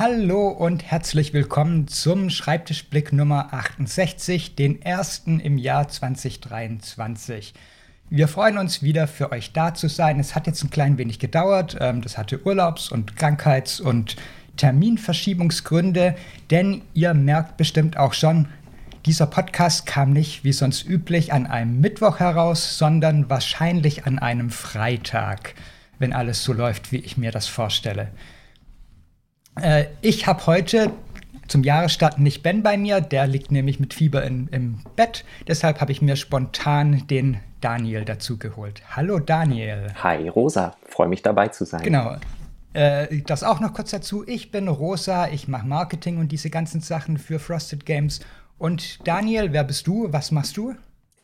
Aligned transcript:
Hallo 0.00 0.46
und 0.46 0.84
herzlich 0.84 1.32
willkommen 1.32 1.88
zum 1.88 2.30
Schreibtischblick 2.30 3.12
Nummer 3.12 3.52
68, 3.52 4.54
den 4.54 4.80
ersten 4.80 5.40
im 5.40 5.58
Jahr 5.58 5.88
2023. 5.88 7.52
Wir 8.08 8.28
freuen 8.28 8.58
uns 8.58 8.80
wieder 8.80 9.08
für 9.08 9.32
euch 9.32 9.52
da 9.52 9.74
zu 9.74 9.88
sein. 9.88 10.20
Es 10.20 10.36
hat 10.36 10.46
jetzt 10.46 10.62
ein 10.62 10.70
klein 10.70 10.98
wenig 10.98 11.18
gedauert. 11.18 11.76
Ähm, 11.80 12.00
das 12.00 12.16
hatte 12.16 12.46
Urlaubs- 12.46 12.92
und 12.92 13.16
Krankheits- 13.16 13.80
und 13.80 14.14
Terminverschiebungsgründe, 14.56 16.14
denn 16.52 16.82
ihr 16.94 17.12
merkt 17.12 17.56
bestimmt 17.56 17.96
auch 17.96 18.12
schon, 18.12 18.46
dieser 19.04 19.26
Podcast 19.26 19.84
kam 19.84 20.12
nicht 20.12 20.44
wie 20.44 20.52
sonst 20.52 20.88
üblich 20.88 21.32
an 21.32 21.44
einem 21.48 21.80
Mittwoch 21.80 22.20
heraus, 22.20 22.78
sondern 22.78 23.28
wahrscheinlich 23.28 24.06
an 24.06 24.20
einem 24.20 24.50
Freitag, 24.50 25.56
wenn 25.98 26.12
alles 26.12 26.44
so 26.44 26.52
läuft, 26.52 26.92
wie 26.92 26.98
ich 26.98 27.16
mir 27.16 27.32
das 27.32 27.48
vorstelle. 27.48 28.12
Äh, 29.62 29.86
ich 30.00 30.26
habe 30.26 30.46
heute 30.46 30.90
zum 31.48 31.64
Jahresstart 31.64 32.18
nicht 32.18 32.42
Ben 32.42 32.62
bei 32.62 32.76
mir, 32.76 33.00
der 33.00 33.26
liegt 33.26 33.50
nämlich 33.50 33.80
mit 33.80 33.94
Fieber 33.94 34.22
in, 34.22 34.48
im 34.48 34.80
Bett. 34.96 35.24
Deshalb 35.46 35.80
habe 35.80 35.92
ich 35.92 36.02
mir 36.02 36.16
spontan 36.16 37.06
den 37.08 37.38
Daniel 37.60 38.04
dazu 38.04 38.38
geholt. 38.38 38.82
Hallo 38.90 39.18
Daniel. 39.18 39.88
Hi 40.02 40.28
Rosa, 40.28 40.76
freue 40.86 41.08
mich 41.08 41.22
dabei 41.22 41.48
zu 41.48 41.64
sein. 41.64 41.82
Genau. 41.82 42.16
Äh, 42.74 43.22
das 43.26 43.42
auch 43.42 43.60
noch 43.60 43.72
kurz 43.72 43.90
dazu. 43.90 44.24
Ich 44.26 44.50
bin 44.50 44.68
Rosa, 44.68 45.28
ich 45.28 45.48
mache 45.48 45.66
Marketing 45.66 46.18
und 46.18 46.30
diese 46.30 46.50
ganzen 46.50 46.80
Sachen 46.80 47.16
für 47.18 47.38
Frosted 47.38 47.86
Games. 47.86 48.20
Und 48.58 49.06
Daniel, 49.06 49.52
wer 49.52 49.64
bist 49.64 49.86
du? 49.86 50.08
Was 50.12 50.30
machst 50.30 50.56
du? 50.56 50.74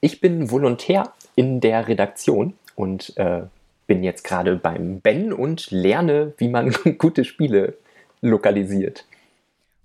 Ich 0.00 0.20
bin 0.20 0.50
Volontär 0.50 1.12
in 1.36 1.60
der 1.60 1.86
Redaktion 1.88 2.54
und 2.74 3.16
äh, 3.16 3.42
bin 3.86 4.02
jetzt 4.02 4.24
gerade 4.24 4.56
beim 4.56 5.00
Ben 5.00 5.32
und 5.32 5.70
lerne, 5.70 6.32
wie 6.38 6.48
man 6.48 6.74
gute 6.98 7.24
Spiele 7.24 7.74
lokalisiert. 8.24 9.04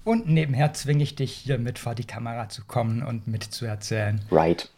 Und 0.04 0.28
nebenher 0.28 0.74
zwinge 0.74 1.04
ich 1.04 1.16
dich 1.16 1.34
hier 1.34 1.60
mit 1.60 1.78
vor 1.78 1.94
die 1.94 2.06
Kamera 2.06 2.50
zu 2.50 2.64
kommen 2.66 3.04
und 3.04 3.28
mitzuerzählen. 3.28 4.22
Right. 4.32 4.70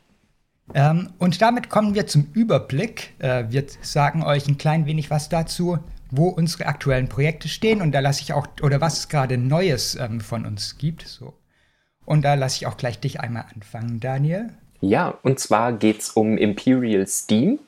Ähm, 0.73 1.09
und 1.19 1.41
damit 1.41 1.69
kommen 1.69 1.95
wir 1.95 2.08
zum 2.08 2.27
Überblick. 2.33 3.13
Äh, 3.19 3.45
wir 3.49 3.66
sagen 3.81 4.23
euch 4.23 4.47
ein 4.47 4.58
klein 4.58 4.86
wenig 4.86 5.09
was 5.09 5.30
dazu, 5.30 5.80
wo 6.09 6.27
unsere 6.27 6.66
aktuellen 6.66 7.08
Projekte 7.08 7.47
stehen. 7.47 7.81
Und 7.81 7.91
da 7.91 7.99
lasse 7.99 8.21
ich 8.21 8.33
auch, 8.33 8.47
oder 8.61 8.81
was 8.81 8.99
es 8.99 9.09
gerade 9.09 9.38
Neues 9.38 9.95
ähm, 9.95 10.21
von 10.21 10.45
uns 10.45 10.77
gibt. 10.77 11.08
So. 11.08 11.33
Und 12.05 12.23
da 12.23 12.33
lasse 12.33 12.58
ich 12.58 12.67
auch 12.67 12.77
gleich 12.77 12.99
dich 12.99 13.19
einmal 13.19 13.45
anfangen, 13.53 13.99
Daniel. 13.99 14.49
Ja, 14.81 15.19
und 15.21 15.39
zwar 15.39 15.73
geht 15.73 16.01
es 16.01 16.09
um 16.09 16.37
Imperial 16.37 17.05
Steam. 17.07 17.59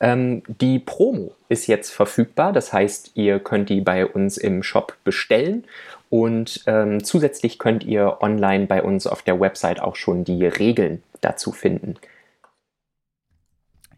Ähm, 0.00 0.42
die 0.48 0.78
Promo 0.78 1.34
ist 1.48 1.66
jetzt 1.66 1.90
verfügbar, 1.90 2.52
das 2.52 2.72
heißt, 2.72 3.12
ihr 3.14 3.38
könnt 3.38 3.68
die 3.68 3.82
bei 3.82 4.06
uns 4.06 4.38
im 4.38 4.62
Shop 4.62 4.96
bestellen 5.04 5.64
und 6.08 6.64
ähm, 6.66 7.04
zusätzlich 7.04 7.58
könnt 7.58 7.84
ihr 7.84 8.18
online 8.20 8.66
bei 8.66 8.82
uns 8.82 9.06
auf 9.06 9.22
der 9.22 9.38
Website 9.38 9.80
auch 9.80 9.96
schon 9.96 10.24
die 10.24 10.46
Regeln 10.46 11.02
dazu 11.20 11.52
finden. 11.52 11.96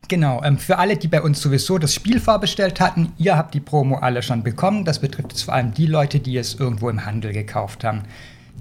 Genau, 0.08 0.42
ähm, 0.44 0.58
für 0.58 0.78
alle, 0.78 0.96
die 0.96 1.08
bei 1.08 1.22
uns 1.22 1.40
sowieso 1.40 1.78
das 1.78 1.94
Spiel 1.94 2.20
vorbestellt 2.20 2.80
hatten, 2.80 3.12
ihr 3.16 3.38
habt 3.38 3.54
die 3.54 3.60
Promo 3.60 3.96
alle 3.96 4.22
schon 4.22 4.42
bekommen. 4.42 4.84
Das 4.84 4.98
betrifft 4.98 5.32
jetzt 5.32 5.42
vor 5.42 5.54
allem 5.54 5.72
die 5.72 5.86
Leute, 5.86 6.20
die 6.20 6.36
es 6.36 6.54
irgendwo 6.54 6.90
im 6.90 7.06
Handel 7.06 7.32
gekauft 7.32 7.84
haben 7.84 8.02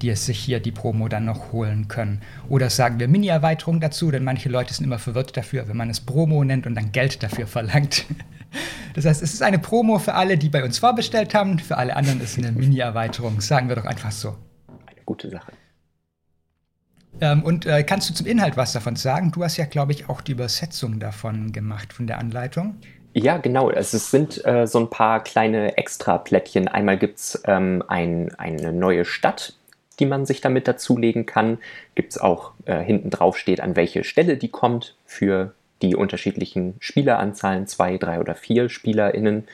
die 0.02 0.10
es 0.10 0.26
sich 0.26 0.40
hier 0.40 0.60
die 0.60 0.72
Promo 0.72 1.08
dann 1.08 1.26
noch 1.26 1.52
holen 1.52 1.88
können. 1.88 2.22
Oder 2.50 2.70
sagen 2.70 3.00
wir 3.00 3.08
Mini-Erweiterung 3.08 3.80
dazu, 3.80 4.12
denn 4.12 4.24
manche 4.24 4.50
Leute 4.50 4.74
sind 4.74 4.86
immer 4.86 5.00
verwirrt 5.00 5.36
dafür, 5.38 5.68
wenn 5.68 5.78
man 5.78 5.90
es 5.90 6.02
Promo 6.02 6.44
nennt 6.44 6.68
und 6.68 6.76
dann 6.76 6.92
Geld 6.92 7.24
dafür 7.24 7.48
verlangt. 7.48 8.06
Das 8.94 9.06
heißt, 9.06 9.24
es 9.24 9.34
ist 9.34 9.42
eine 9.42 9.58
Promo 9.58 9.98
für 9.98 10.14
alle, 10.14 10.38
die 10.38 10.50
bei 10.50 10.64
uns 10.64 10.78
vorbestellt 10.78 11.34
haben, 11.34 11.58
für 11.58 11.80
alle 11.80 11.96
anderen 11.96 12.22
ist 12.22 12.38
es 12.38 12.46
eine 12.46 12.52
Mini-Erweiterung. 12.52 13.42
Sagen 13.42 13.68
wir 13.68 13.76
doch 13.76 13.86
einfach 13.86 14.12
so. 14.12 14.38
Eine 14.86 15.02
gute 15.04 15.32
Sache. 15.32 15.54
Ähm, 17.20 17.44
und 17.44 17.66
äh, 17.66 17.84
kannst 17.84 18.10
du 18.10 18.14
zum 18.14 18.28
Inhalt 18.28 18.58
was 18.58 18.74
davon 18.74 18.96
sagen? 18.96 19.32
Du 19.32 19.44
hast 19.44 19.58
ja, 19.58 19.66
glaube 19.66 19.92
ich, 19.92 20.10
auch 20.10 20.22
die 20.22 20.34
Übersetzung 20.34 21.00
davon 21.00 21.52
gemacht, 21.52 21.94
von 21.94 22.06
der 22.06 22.20
Anleitung. 22.20 22.76
Ja, 23.14 23.38
genau. 23.38 23.70
Also 23.70 23.98
es 23.98 24.10
sind 24.10 24.44
äh, 24.46 24.66
so 24.66 24.80
ein 24.80 24.90
paar 24.90 25.24
kleine 25.24 25.78
Extra-Plättchen. 25.78 26.68
Einmal 26.68 26.98
gibt 26.98 27.20
es 27.20 27.42
ähm, 27.46 27.84
ein, 27.88 28.34
eine 28.36 28.74
neue 28.74 29.06
Stadt, 29.06 29.54
die 30.00 30.06
man 30.06 30.26
sich 30.26 30.42
damit 30.42 30.68
dazulegen 30.68 31.26
kann. 31.26 31.60
Gibt 31.96 32.12
es 32.12 32.18
auch 32.18 32.52
äh, 32.66 32.80
hinten 32.80 33.10
drauf 33.10 33.38
steht, 33.38 33.62
an 33.62 33.76
welche 33.76 34.04
Stelle 34.04 34.38
die 34.38 34.50
kommt 34.50 34.96
für 35.06 35.54
die 35.82 35.96
unterschiedlichen 35.96 36.76
Spieleranzahlen, 36.80 37.68
zwei, 37.68 37.98
drei 37.98 38.20
oder 38.20 38.36
vier 38.36 38.70
SpielerInnen. 38.70 39.48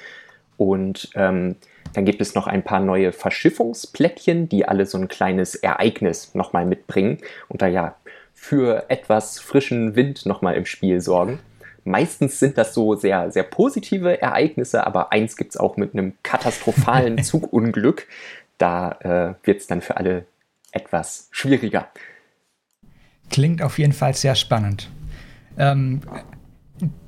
Und 0.58 1.10
ähm, 1.16 1.56
dann 1.94 2.06
gibt 2.06 2.22
es 2.22 2.36
noch 2.36 2.48
ein 2.48 2.64
paar 2.64 2.80
neue 2.80 3.12
Verschiffungsplättchen, 3.12 4.48
die 4.48 4.68
alle 4.68 4.86
so 4.86 4.98
ein 4.98 5.08
kleines 5.08 5.56
Ereignis 5.56 6.36
nochmal 6.36 6.66
mitbringen 6.66 7.18
und 7.48 7.62
da 7.62 7.68
ja 7.68 7.96
für 8.34 8.86
etwas 8.90 9.40
frischen 9.40 9.96
Wind 9.96 10.26
nochmal 10.26 10.56
im 10.56 10.66
Spiel 10.66 11.02
sorgen. 11.02 11.40
Meistens 11.84 12.40
sind 12.40 12.58
das 12.58 12.74
so 12.74 12.96
sehr, 12.96 13.32
sehr 13.32 13.44
positive 13.44 14.22
Ereignisse, 14.22 14.86
aber 14.86 15.12
eins 15.12 15.36
gibt 15.38 15.52
es 15.52 15.58
auch 15.58 15.78
mit 15.78 15.94
einem 15.94 16.14
katastrophalen 16.24 17.18
Zugunglück. 17.24 18.06
Da 18.60 18.92
äh, 19.02 19.48
wird 19.48 19.62
es 19.62 19.68
dann 19.68 19.82
für 19.82 19.98
alle 19.98 20.28
etwas 20.72 21.28
schwieriger. 21.32 21.88
Klingt 23.32 23.64
auf 23.64 23.80
jeden 23.80 23.94
Fall 23.94 24.14
sehr 24.14 24.36
spannend. 24.36 24.90
Ähm, 25.58 26.02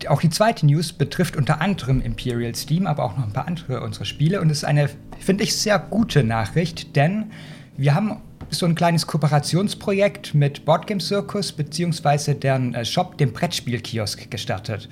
auch 0.08 0.22
die 0.22 0.30
zweite 0.30 0.66
News 0.66 0.94
betrifft 0.94 1.36
unter 1.36 1.62
anderem 1.62 2.02
Imperial 2.02 2.56
Steam, 2.56 2.88
aber 2.88 3.04
auch 3.04 3.18
noch 3.18 3.26
ein 3.26 3.34
paar 3.34 3.48
andere 3.48 3.82
unserer 3.82 4.06
Spiele. 4.06 4.42
Und 4.42 4.50
es 4.50 4.60
ist 4.60 4.64
eine, 4.64 4.90
finde 5.20 5.44
ich, 5.44 5.56
sehr 5.56 5.80
gute 5.80 6.24
Nachricht, 6.24 6.96
denn 6.96 7.32
wir 7.78 7.96
haben 7.96 8.22
so 8.50 8.66
ein 8.66 8.76
kleines 8.76 9.08
Kooperationsprojekt 9.08 10.34
mit 10.34 10.66
Boardgame 10.66 11.00
Circus 11.00 11.54
bzw. 11.54 12.34
deren 12.34 12.74
äh, 12.74 12.84
Shop, 12.84 13.18
dem 13.18 13.32
Brettspielkiosk, 13.32 14.30
gestartet. 14.30 14.90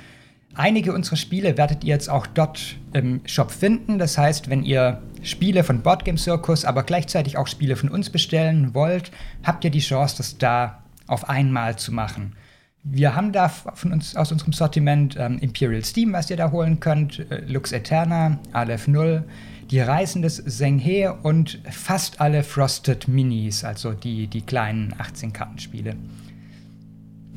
Einige 0.55 0.93
unserer 0.93 1.15
Spiele 1.15 1.57
werdet 1.57 1.83
ihr 1.83 1.89
jetzt 1.89 2.09
auch 2.09 2.27
dort 2.27 2.75
im 2.93 3.21
Shop 3.25 3.51
finden. 3.51 3.99
Das 3.99 4.17
heißt, 4.17 4.49
wenn 4.49 4.63
ihr 4.63 5.01
Spiele 5.21 5.63
von 5.63 5.81
Boardgame 5.81 6.17
Circus, 6.17 6.65
aber 6.65 6.83
gleichzeitig 6.83 7.37
auch 7.37 7.47
Spiele 7.47 7.75
von 7.75 7.89
uns 7.89 8.09
bestellen 8.09 8.73
wollt, 8.73 9.11
habt 9.43 9.63
ihr 9.63 9.71
die 9.71 9.79
Chance, 9.79 10.17
das 10.17 10.37
da 10.37 10.83
auf 11.07 11.29
einmal 11.29 11.77
zu 11.77 11.93
machen. 11.93 12.35
Wir 12.83 13.15
haben 13.15 13.31
da 13.31 13.49
von 13.49 13.91
uns, 13.91 14.15
aus 14.15 14.31
unserem 14.31 14.53
Sortiment 14.53 15.15
ähm, 15.19 15.37
Imperial 15.39 15.83
Steam, 15.83 16.13
was 16.13 16.29
ihr 16.29 16.37
da 16.37 16.51
holen 16.51 16.79
könnt, 16.79 17.19
äh, 17.29 17.41
Lux 17.45 17.71
Eterna, 17.71 18.39
Aleph 18.53 18.87
0, 18.87 19.25
die 19.69 19.81
Reisen 19.81 20.21
des 20.21 20.43
Zhenghe 20.45 21.13
und 21.21 21.59
fast 21.69 22.21
alle 22.21 22.41
Frosted 22.41 23.07
Minis, 23.07 23.63
also 23.63 23.91
die, 23.91 24.27
die 24.27 24.41
kleinen 24.41 24.93
18-Kartenspiele, 24.93 25.95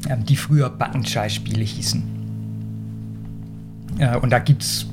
ähm, 0.09 0.25
die 0.25 0.37
früher 0.37 0.71
Buttonschei-Spiele 0.71 1.65
hießen. 1.65 2.22
Äh, 3.99 4.17
und 4.17 4.31
da 4.31 4.39
gibt 4.39 4.63
es 4.63 4.87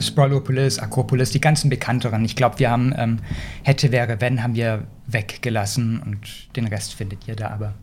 Sprolopolis, 0.00 0.78
Akropolis, 0.78 1.30
die 1.30 1.40
ganzen 1.40 1.70
bekannteren. 1.70 2.24
Ich 2.24 2.36
glaube, 2.36 2.58
wir 2.58 2.70
haben 2.70 2.94
ähm, 2.96 3.18
Hätte, 3.62 3.92
wäre, 3.92 4.20
wenn, 4.20 4.42
haben 4.42 4.54
wir 4.54 4.84
weggelassen 5.06 6.02
und 6.04 6.56
den 6.56 6.66
Rest 6.66 6.94
findet 6.94 7.26
ihr 7.28 7.36
da 7.36 7.50
aber. 7.50 7.74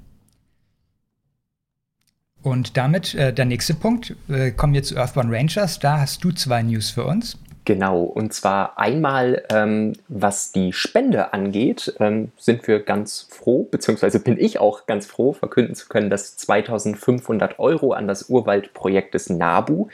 Und 2.42 2.76
damit 2.76 3.16
äh, 3.16 3.34
der 3.34 3.46
nächste 3.46 3.74
Punkt. 3.74 4.16
Äh, 4.28 4.52
kommen 4.52 4.74
wir 4.74 4.84
zu 4.84 4.98
Earthbound 4.98 5.32
Rangers. 5.32 5.80
Da 5.80 6.02
hast 6.02 6.24
du 6.24 6.32
zwei 6.32 6.62
News 6.62 6.90
für 6.90 7.06
uns. 7.06 7.38
Genau, 7.66 8.02
und 8.02 8.34
zwar 8.34 8.78
einmal, 8.78 9.44
ähm, 9.50 9.94
was 10.10 10.52
die 10.52 10.74
Spende 10.74 11.32
angeht, 11.32 11.96
ähm, 12.02 12.34
sind 12.38 12.68
wir 12.68 12.82
ganz 12.82 13.28
froh, 13.30 13.64
beziehungsweise 13.72 14.20
bin 14.20 14.38
ich 14.38 14.60
auch 14.60 14.86
ganz 14.86 15.06
froh, 15.06 15.32
verkünden 15.32 15.74
zu 15.74 15.88
können, 15.88 16.10
dass 16.10 16.36
2500 16.36 17.60
Euro 17.60 17.94
an 17.94 18.06
das 18.06 18.30
Urwaldprojekt 18.30 19.14
des 19.14 19.30
NABU 19.30 19.88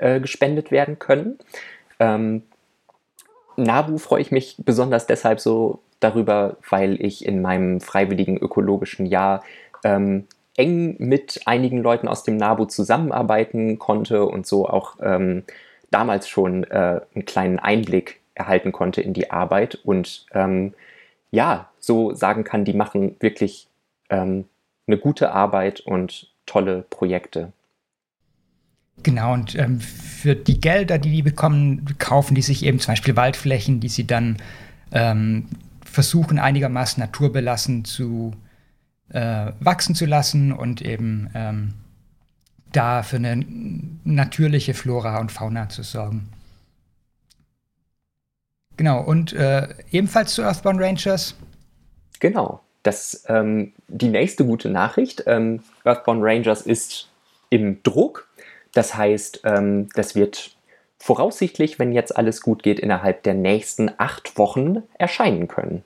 äh, 0.00 0.20
gespendet 0.20 0.70
werden 0.70 0.98
können. 0.98 1.38
Ähm, 1.98 2.42
NABU 3.56 3.98
freue 3.98 4.22
ich 4.22 4.30
mich 4.30 4.56
besonders 4.58 5.06
deshalb 5.06 5.40
so 5.40 5.80
darüber, 6.00 6.56
weil 6.68 7.00
ich 7.04 7.24
in 7.24 7.42
meinem 7.42 7.80
freiwilligen 7.80 8.38
ökologischen 8.38 9.06
Jahr 9.06 9.42
ähm, 9.84 10.26
eng 10.56 10.96
mit 10.98 11.42
einigen 11.46 11.78
Leuten 11.78 12.08
aus 12.08 12.24
dem 12.24 12.36
NABU 12.36 12.66
zusammenarbeiten 12.66 13.78
konnte 13.78 14.24
und 14.24 14.46
so 14.46 14.68
auch 14.68 14.96
ähm, 15.00 15.44
damals 15.90 16.28
schon 16.28 16.64
äh, 16.64 17.00
einen 17.14 17.24
kleinen 17.26 17.58
Einblick 17.58 18.20
erhalten 18.34 18.72
konnte 18.72 19.02
in 19.02 19.12
die 19.12 19.30
Arbeit 19.30 19.76
und 19.84 20.26
ähm, 20.32 20.74
ja, 21.30 21.70
so 21.78 22.14
sagen 22.14 22.44
kann, 22.44 22.64
die 22.64 22.72
machen 22.72 23.16
wirklich 23.20 23.68
ähm, 24.08 24.46
eine 24.86 24.98
gute 24.98 25.32
Arbeit 25.32 25.80
und 25.80 26.30
tolle 26.46 26.84
Projekte. 26.90 27.52
Genau, 29.02 29.32
und 29.32 29.54
ähm, 29.54 29.80
für 29.80 30.34
die 30.34 30.60
Gelder, 30.60 30.98
die 30.98 31.10
die 31.10 31.22
bekommen, 31.22 31.96
kaufen 31.98 32.34
die 32.34 32.42
sich 32.42 32.64
eben 32.64 32.78
zum 32.78 32.92
Beispiel 32.92 33.16
Waldflächen, 33.16 33.80
die 33.80 33.88
sie 33.88 34.06
dann 34.06 34.36
ähm, 34.92 35.46
versuchen 35.84 36.38
einigermaßen 36.38 37.00
naturbelassen 37.00 37.84
zu 37.84 38.32
äh, 39.10 39.52
wachsen 39.60 39.94
zu 39.94 40.06
lassen 40.06 40.52
und 40.52 40.82
eben 40.82 41.30
ähm, 41.34 41.74
da 42.72 43.02
für 43.02 43.16
eine 43.16 43.44
natürliche 44.04 44.74
Flora 44.74 45.18
und 45.20 45.32
Fauna 45.32 45.68
zu 45.68 45.82
sorgen. 45.82 46.28
Genau, 48.76 49.02
und 49.02 49.32
äh, 49.32 49.68
ebenfalls 49.90 50.34
zu 50.34 50.42
Earthbound 50.42 50.80
Rangers. 50.80 51.34
Genau, 52.20 52.60
das 52.82 53.24
ähm, 53.28 53.72
die 53.88 54.08
nächste 54.08 54.44
gute 54.44 54.70
Nachricht. 54.70 55.24
Ähm, 55.26 55.62
Earthbound 55.84 56.22
Rangers 56.22 56.62
ist 56.62 57.08
im 57.50 57.82
Druck. 57.82 58.28
Das 58.72 58.94
heißt, 58.94 59.42
ähm, 59.44 59.88
das 59.94 60.14
wird 60.14 60.56
voraussichtlich, 60.98 61.78
wenn 61.78 61.92
jetzt 61.92 62.16
alles 62.16 62.42
gut 62.42 62.62
geht, 62.62 62.78
innerhalb 62.78 63.22
der 63.22 63.34
nächsten 63.34 63.90
acht 63.98 64.36
Wochen 64.38 64.82
erscheinen 64.98 65.48
können. 65.48 65.82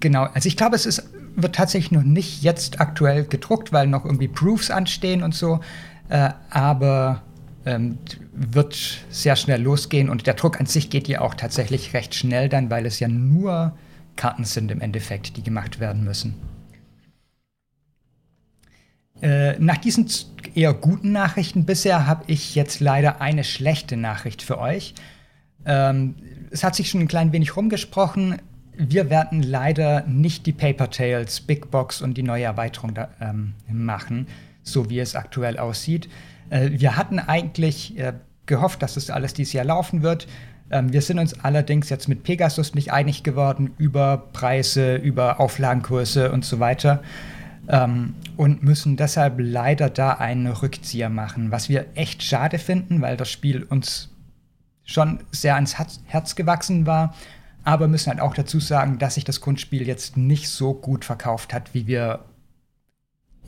Genau, 0.00 0.24
also 0.24 0.46
ich 0.46 0.56
glaube, 0.56 0.76
es 0.76 0.86
ist, 0.86 1.10
wird 1.36 1.54
tatsächlich 1.54 1.92
noch 1.92 2.02
nicht 2.02 2.42
jetzt 2.42 2.80
aktuell 2.80 3.24
gedruckt, 3.24 3.72
weil 3.72 3.86
noch 3.86 4.04
irgendwie 4.04 4.28
Proofs 4.28 4.70
anstehen 4.70 5.22
und 5.22 5.34
so. 5.34 5.60
Äh, 6.08 6.30
aber 6.50 7.22
ähm, 7.64 7.98
wird 8.32 9.04
sehr 9.10 9.36
schnell 9.36 9.60
losgehen 9.60 10.08
und 10.08 10.26
der 10.26 10.34
Druck 10.34 10.60
an 10.60 10.66
sich 10.66 10.88
geht 10.90 11.08
ja 11.08 11.20
auch 11.20 11.34
tatsächlich 11.34 11.94
recht 11.94 12.14
schnell 12.14 12.48
dann, 12.48 12.70
weil 12.70 12.86
es 12.86 13.00
ja 13.00 13.08
nur 13.08 13.76
Karten 14.14 14.44
sind 14.44 14.70
im 14.70 14.80
Endeffekt, 14.80 15.36
die 15.36 15.42
gemacht 15.42 15.80
werden 15.80 16.04
müssen. 16.04 16.34
Äh, 19.22 19.58
nach 19.58 19.78
diesen 19.78 20.08
eher 20.56 20.72
guten 20.72 21.12
Nachrichten 21.12 21.66
bisher 21.66 22.06
habe 22.06 22.24
ich 22.26 22.54
jetzt 22.54 22.80
leider 22.80 23.20
eine 23.20 23.44
schlechte 23.44 23.96
Nachricht 23.96 24.42
für 24.42 24.58
euch. 24.58 24.94
Ähm, 25.66 26.14
es 26.50 26.64
hat 26.64 26.74
sich 26.74 26.88
schon 26.88 27.02
ein 27.02 27.08
klein 27.08 27.32
wenig 27.32 27.56
rumgesprochen. 27.56 28.36
Wir 28.72 29.10
werden 29.10 29.42
leider 29.42 30.02
nicht 30.06 30.46
die 30.46 30.52
Paper 30.52 30.90
Tales, 30.90 31.40
Big 31.40 31.70
Box 31.70 32.00
und 32.00 32.16
die 32.16 32.22
neue 32.22 32.44
Erweiterung 32.44 32.94
da, 32.94 33.08
ähm, 33.20 33.54
machen, 33.70 34.26
so 34.62 34.88
wie 34.88 34.98
es 34.98 35.14
aktuell 35.14 35.58
aussieht. 35.58 36.08
Äh, 36.48 36.70
wir 36.72 36.96
hatten 36.96 37.18
eigentlich 37.18 37.98
äh, 37.98 38.14
gehofft, 38.46 38.82
dass 38.82 38.94
das 38.94 39.10
alles 39.10 39.34
dieses 39.34 39.52
Jahr 39.52 39.64
laufen 39.64 40.02
wird. 40.02 40.26
Ähm, 40.70 40.92
wir 40.92 41.02
sind 41.02 41.18
uns 41.18 41.38
allerdings 41.40 41.90
jetzt 41.90 42.08
mit 42.08 42.22
Pegasus 42.22 42.74
nicht 42.74 42.92
einig 42.92 43.22
geworden 43.22 43.72
über 43.76 44.28
Preise, 44.32 44.96
über 44.96 45.38
Auflagengröße 45.38 46.32
und 46.32 46.46
so 46.46 46.60
weiter 46.60 47.02
ähm, 47.68 48.14
und 48.36 48.62
müssen 48.62 48.96
deshalb 48.96 49.36
leider 49.38 49.90
da 49.90 50.12
einen 50.12 50.46
Rückzieher 50.46 51.08
machen, 51.08 51.50
was 51.50 51.68
wir 51.68 51.86
echt 51.94 52.22
schade 52.22 52.58
finden, 52.58 53.00
weil 53.00 53.16
das 53.16 53.30
Spiel 53.30 53.62
uns 53.62 54.10
schon 54.84 55.20
sehr 55.32 55.56
ans 55.56 55.76
Herz 55.78 56.36
gewachsen 56.36 56.86
war, 56.86 57.14
aber 57.64 57.88
müssen 57.88 58.10
halt 58.10 58.20
auch 58.20 58.34
dazu 58.34 58.60
sagen, 58.60 58.98
dass 58.98 59.14
sich 59.14 59.24
das 59.24 59.40
Grundspiel 59.40 59.86
jetzt 59.86 60.16
nicht 60.16 60.48
so 60.48 60.74
gut 60.74 61.04
verkauft 61.04 61.52
hat, 61.52 61.74
wie 61.74 61.86
wir 61.86 62.20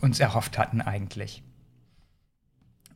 uns 0.00 0.18
erhofft 0.18 0.58
hatten 0.58 0.80
eigentlich. 0.80 1.42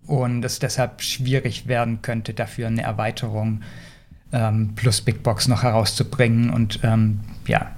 Und 0.06 0.44
es 0.44 0.58
deshalb 0.58 1.02
schwierig 1.02 1.68
werden 1.68 2.02
könnte, 2.02 2.34
dafür 2.34 2.66
eine 2.66 2.82
Erweiterung 2.82 3.62
ähm, 4.32 4.74
plus 4.74 5.00
Big 5.00 5.22
Box 5.22 5.46
noch 5.46 5.62
herauszubringen 5.62 6.50
und 6.50 6.80
ähm, 6.82 7.20
ja, 7.46 7.70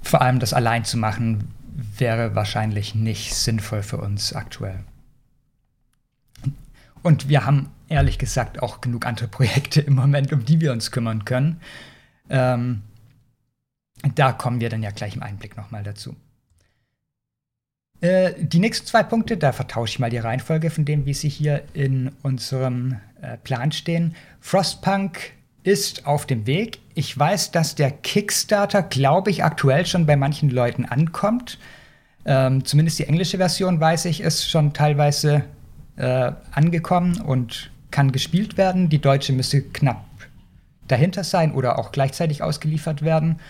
vor 0.00 0.22
allem 0.22 0.38
das 0.38 0.54
allein 0.54 0.84
zu 0.84 0.96
machen, 0.96 1.52
wäre 1.98 2.34
wahrscheinlich 2.34 2.94
nicht 2.94 3.34
sinnvoll 3.34 3.82
für 3.82 3.98
uns 3.98 4.32
aktuell. 4.32 4.80
Und 7.02 7.28
wir 7.28 7.44
haben 7.44 7.70
ehrlich 7.88 8.18
gesagt 8.18 8.62
auch 8.62 8.80
genug 8.80 9.06
andere 9.06 9.28
Projekte 9.28 9.80
im 9.80 9.94
Moment, 9.94 10.32
um 10.32 10.44
die 10.44 10.60
wir 10.60 10.72
uns 10.72 10.90
kümmern 10.90 11.24
können. 11.24 11.60
Ähm, 12.30 12.82
da 14.14 14.32
kommen 14.32 14.60
wir 14.60 14.70
dann 14.70 14.82
ja 14.82 14.90
gleich 14.90 15.14
im 15.14 15.22
Einblick 15.22 15.56
nochmal 15.56 15.82
dazu. 15.82 16.16
Äh, 18.00 18.32
die 18.38 18.58
nächsten 18.58 18.86
zwei 18.86 19.02
Punkte, 19.02 19.36
da 19.36 19.52
vertausche 19.52 19.92
ich 19.92 19.98
mal 19.98 20.10
die 20.10 20.18
Reihenfolge 20.18 20.70
von 20.70 20.84
dem, 20.84 21.06
wie 21.06 21.14
sie 21.14 21.28
hier 21.28 21.62
in 21.74 22.12
unserem 22.22 23.00
äh, 23.22 23.36
Plan 23.38 23.72
stehen. 23.72 24.14
Frostpunk 24.40 25.32
ist 25.62 26.06
auf 26.06 26.26
dem 26.26 26.46
Weg. 26.46 26.78
Ich 26.94 27.18
weiß, 27.18 27.50
dass 27.50 27.74
der 27.74 27.90
Kickstarter, 27.90 28.82
glaube 28.82 29.30
ich, 29.30 29.42
aktuell 29.42 29.86
schon 29.86 30.06
bei 30.06 30.16
manchen 30.16 30.50
Leuten 30.50 30.84
ankommt. 30.84 31.58
Ähm, 32.26 32.64
zumindest 32.64 32.98
die 32.98 33.06
englische 33.06 33.38
Version, 33.38 33.80
weiß 33.80 34.06
ich, 34.06 34.20
ist 34.20 34.48
schon 34.48 34.72
teilweise 34.72 35.44
äh, 35.96 36.32
angekommen 36.52 37.20
und 37.20 37.70
kann 37.90 38.12
gespielt 38.12 38.56
werden. 38.56 38.88
Die 38.88 39.00
deutsche 39.00 39.32
müsste 39.32 39.62
knapp 39.62 40.04
dahinter 40.88 41.24
sein 41.24 41.52
oder 41.52 41.78
auch 41.78 41.92
gleichzeitig 41.92 42.42
ausgeliefert 42.42 43.02
werden. 43.02 43.40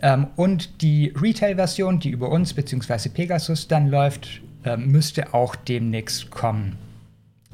Ähm, 0.00 0.28
und 0.36 0.82
die 0.82 1.12
Retail-Version, 1.16 2.00
die 2.00 2.10
über 2.10 2.30
uns 2.30 2.54
bzw. 2.54 3.08
Pegasus 3.08 3.68
dann 3.68 3.88
läuft, 3.88 4.42
äh, 4.64 4.76
müsste 4.76 5.32
auch 5.34 5.54
demnächst 5.56 6.30
kommen. 6.30 6.76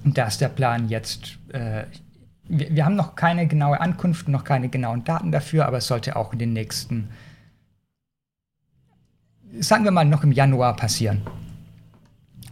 Da 0.04 0.26
ist 0.26 0.40
der 0.40 0.48
Plan 0.48 0.88
jetzt, 0.88 1.38
äh, 1.52 1.84
wir, 2.48 2.74
wir, 2.74 2.84
haben 2.84 2.96
noch 2.96 3.16
keine 3.16 3.46
genaue 3.46 3.80
Ankunft, 3.80 4.28
noch 4.28 4.44
keine 4.44 4.68
genauen 4.68 5.04
Daten 5.04 5.32
dafür, 5.32 5.66
aber 5.66 5.78
es 5.78 5.86
sollte 5.86 6.16
auch 6.16 6.32
in 6.32 6.38
den 6.38 6.52
nächsten, 6.52 7.08
sagen 9.60 9.84
wir 9.84 9.90
mal, 9.90 10.04
noch 10.04 10.24
im 10.24 10.32
Januar 10.32 10.76
passieren. 10.76 11.22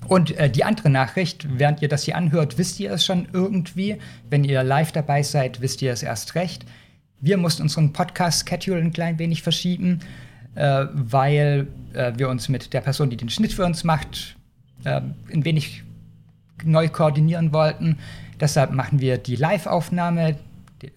Und 0.09 0.37
äh, 0.39 0.51
die 0.51 0.65
andere 0.65 0.91
Nachricht, 0.91 1.47
während 1.59 1.83
ihr 1.83 1.89
das 1.89 2.05
hier 2.05 2.17
anhört, 2.17 2.59
wisst 2.59 2.79
ihr 2.81 2.93
es 2.93 3.05
schon 3.05 3.29
irgendwie. 3.33 3.99
Wenn 4.31 4.45
ihr 4.45 4.63
live 4.63 4.93
dabei 4.93 5.23
seid, 5.23 5.61
wisst 5.61 5.83
ihr 5.83 5.93
es 5.93 6.03
erst 6.03 6.35
recht. 6.35 6.65
Wir 7.21 7.37
mussten 7.37 7.63
unseren 7.63 7.93
Podcast-Schedule 7.93 8.81
ein 8.81 8.93
klein 8.93 9.19
wenig 9.19 9.43
verschieben, 9.43 10.01
äh, 10.55 10.87
weil 10.93 11.67
äh, 11.93 12.13
wir 12.17 12.29
uns 12.29 12.49
mit 12.49 12.73
der 12.73 12.83
Person, 12.83 13.11
die 13.11 13.17
den 13.17 13.31
Schnitt 13.31 13.53
für 13.53 13.65
uns 13.65 13.85
macht, 13.85 14.37
äh, 14.85 15.01
ein 15.33 15.45
wenig 15.45 15.83
neu 16.65 16.89
koordinieren 16.89 17.53
wollten. 17.53 17.99
Deshalb 18.39 18.73
machen 18.73 19.01
wir 19.01 19.19
die 19.19 19.37
Live-Aufnahme, 19.37 20.37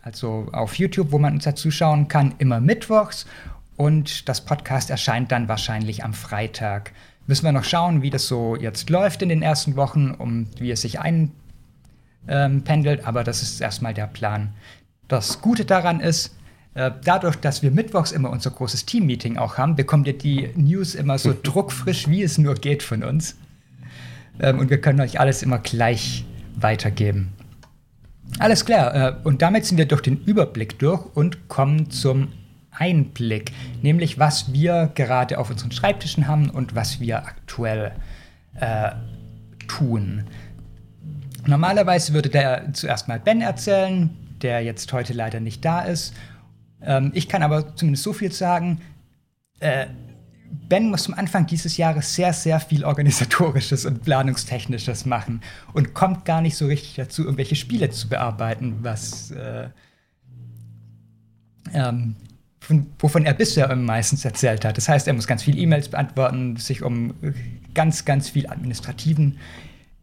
also 0.02 0.50
auf 0.52 0.76
YouTube, 0.76 1.12
wo 1.12 1.20
man 1.20 1.36
uns 1.36 1.46
dazu 1.46 1.72
schauen 1.72 2.08
kann, 2.08 2.36
immer 2.38 2.60
mittwochs. 2.60 3.26
Und 3.80 4.28
das 4.28 4.42
Podcast 4.42 4.90
erscheint 4.90 5.32
dann 5.32 5.48
wahrscheinlich 5.48 6.04
am 6.04 6.14
Freitag. 6.14 6.92
Müssen 7.28 7.46
wir 7.46 7.54
noch 7.54 7.64
schauen, 7.64 8.02
wie 8.02 8.10
das 8.10 8.28
so 8.28 8.58
jetzt 8.58 8.90
läuft 8.90 9.22
in 9.22 9.30
den 9.30 9.42
ersten 9.42 9.78
Wochen, 9.78 10.12
um 10.12 10.48
wie 10.58 10.70
es 10.70 10.82
sich 10.82 11.00
einpendelt, 11.00 11.40
ähm, 13.00 13.06
aber 13.06 13.24
das 13.24 13.42
ist 13.42 13.62
erstmal 13.62 13.94
der 13.94 14.08
Plan. 14.08 14.54
Das 15.08 15.40
Gute 15.40 15.64
daran 15.64 16.02
ist, 16.02 16.36
äh, 16.74 16.92
dadurch, 17.06 17.38
dass 17.38 17.64
wir 17.64 17.72
mittwochs 17.72 18.12
immer 18.12 18.32
unser 18.32 18.52
großes 18.52 18.86
Team-Meeting 18.86 19.38
auch 19.38 19.58
haben, 19.58 19.78
bekommt 19.78 20.08
ihr 20.08 20.18
die 20.18 20.50
News 20.56 20.94
immer 20.94 21.18
so 21.18 21.34
druckfrisch, 21.44 22.10
wie 22.10 22.22
es 22.22 22.38
nur 22.38 22.56
geht 22.56 22.84
von 22.84 23.02
uns. 23.02 23.38
Ähm, 24.42 24.60
und 24.60 24.70
wir 24.70 24.82
können 24.82 25.00
euch 25.00 25.22
alles 25.22 25.42
immer 25.42 25.60
gleich 25.60 26.26
weitergeben. 26.54 27.32
Alles 28.40 28.66
klar, 28.66 28.94
äh, 28.94 29.16
und 29.24 29.42
damit 29.42 29.66
sind 29.66 29.78
wir 29.78 29.86
durch 29.86 30.02
den 30.02 30.18
Überblick 30.26 30.78
durch 30.80 31.06
und 31.16 31.48
kommen 31.48 31.90
zum 31.92 32.28
Einblick, 32.72 33.52
nämlich 33.82 34.20
was 34.20 34.54
wir 34.54 34.92
gerade 34.96 35.38
auf 35.40 35.50
unseren 35.50 35.72
Schreibtischen 35.72 36.28
haben 36.28 36.50
und 36.50 36.76
was 36.76 37.00
wir 37.00 37.26
aktuell 37.26 37.92
äh, 38.60 38.92
tun. 39.68 40.26
Normalerweise 41.46 42.14
würde 42.14 42.30
der 42.30 42.74
zuerst 42.74 43.08
mal 43.08 43.20
Ben 43.20 43.42
erzählen, 43.42 44.10
der 44.42 44.62
jetzt 44.62 44.92
heute 44.94 45.14
leider 45.14 45.40
nicht 45.40 45.64
da 45.66 45.82
ist. 45.82 46.14
Ähm, 46.82 47.12
ich 47.14 47.28
kann 47.28 47.44
aber 47.44 47.76
zumindest 47.76 48.04
so 48.04 48.14
viel 48.14 48.32
sagen. 48.32 48.82
Äh, 49.60 49.88
Ben 50.52 50.90
muss 50.90 51.04
zum 51.04 51.14
Anfang 51.14 51.46
dieses 51.46 51.78
Jahres 51.78 52.16
sehr, 52.16 52.34
sehr 52.34 52.60
viel 52.60 52.84
organisatorisches 52.84 53.86
und 53.86 54.04
planungstechnisches 54.04 55.06
machen 55.06 55.42
und 55.74 55.94
kommt 55.94 56.26
gar 56.26 56.42
nicht 56.42 56.58
so 56.58 56.66
richtig 56.66 56.96
dazu, 56.96 57.24
irgendwelche 57.24 57.56
Spiele 57.56 57.90
zu 57.92 58.10
bearbeiten, 58.10 58.80
was 58.82 59.32
äh, 59.32 59.70
ähm, 61.74 62.16
wovon 63.00 63.26
er 63.26 63.34
bisher 63.34 63.74
meistens 63.76 64.26
erzählt 64.26 64.66
hat. 64.66 64.78
Das 64.78 64.90
heißt, 64.90 65.08
er 65.08 65.14
muss 65.14 65.28
ganz 65.28 65.44
viele 65.44 65.60
E-Mails 65.60 65.90
beantworten, 65.90 66.58
sich 66.58 66.84
um 66.84 67.14
ganz, 67.74 68.06
ganz 68.06 68.30
viel 68.30 68.48
administrativen 68.48 69.38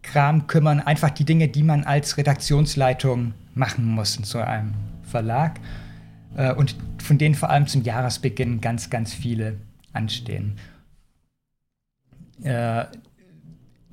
Kram 0.02 0.46
kümmern, 0.46 0.80
einfach 0.80 1.10
die 1.10 1.24
Dinge, 1.24 1.48
die 1.48 1.62
man 1.62 1.84
als 1.84 2.16
Redaktionsleitung 2.16 3.34
machen 3.54 3.84
muss 3.84 4.16
in 4.16 4.24
so 4.24 4.38
einem 4.38 4.74
Verlag. 5.02 5.60
Äh, 6.36 6.54
und 6.54 6.76
von 7.02 7.18
denen 7.18 7.34
vor 7.34 7.50
allem 7.50 7.66
zum 7.66 7.82
Jahresbeginn 7.82 8.60
ganz, 8.60 8.90
ganz 8.90 9.12
viele 9.12 9.56
anstehen. 9.92 10.58
Äh, 12.42 12.84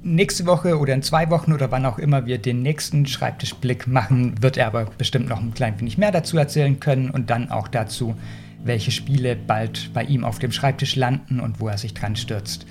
nächste 0.03 0.45
Woche 0.45 0.77
oder 0.77 0.93
in 0.93 1.01
zwei 1.01 1.29
Wochen 1.29 1.53
oder 1.53 1.71
wann 1.71 1.85
auch 1.85 1.97
immer 1.97 2.25
wir 2.25 2.37
den 2.37 2.61
nächsten 2.61 3.05
Schreibtischblick 3.05 3.87
machen, 3.87 4.41
wird 4.41 4.57
er 4.57 4.67
aber 4.67 4.85
bestimmt 4.97 5.29
noch 5.29 5.39
ein 5.39 5.53
klein 5.53 5.79
wenig 5.79 5.97
mehr 5.97 6.11
dazu 6.11 6.37
erzählen 6.37 6.79
können 6.79 7.09
und 7.09 7.29
dann 7.29 7.49
auch 7.49 7.67
dazu, 7.67 8.15
welche 8.63 8.91
Spiele 8.91 9.35
bald 9.35 9.91
bei 9.93 10.03
ihm 10.03 10.23
auf 10.23 10.39
dem 10.39 10.51
Schreibtisch 10.51 10.95
landen 10.95 11.39
und 11.39 11.59
wo 11.59 11.67
er 11.67 11.77
sich 11.77 11.93
dran 11.93 12.15
stürzt. 12.15 12.65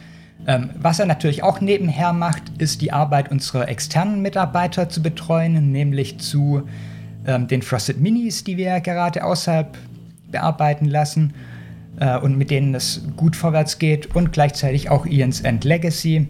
Ähm, 0.47 0.71
was 0.81 0.99
er 0.99 1.07
natürlich 1.07 1.43
auch 1.43 1.61
nebenher 1.61 2.13
macht, 2.13 2.43
ist 2.59 2.81
die 2.81 2.93
Arbeit 2.93 3.31
unserer 3.31 3.69
externen 3.69 4.23
Mitarbeiter 4.23 4.89
zu 4.89 5.03
betreuen, 5.03 5.71
nämlich 5.71 6.19
zu 6.19 6.63
ähm, 7.27 7.47
den 7.47 7.63
Frosted 7.63 8.01
Minis, 8.01 8.43
die 8.43 8.57
wir 8.57 8.81
gerade 8.81 9.25
außerhalb 9.25 9.79
bearbeiten 10.31 10.87
lassen 10.87 11.35
äh, 12.01 12.19
und 12.19 12.37
mit 12.37 12.51
denen 12.51 12.75
es 12.75 13.03
gut 13.17 13.37
vorwärts 13.37 13.79
geht 13.79 14.17
und 14.17 14.33
gleichzeitig 14.33 14.91
auch 14.91 15.07
Ian's 15.07 15.41
End 15.43 15.65
Legacy, 15.65 16.29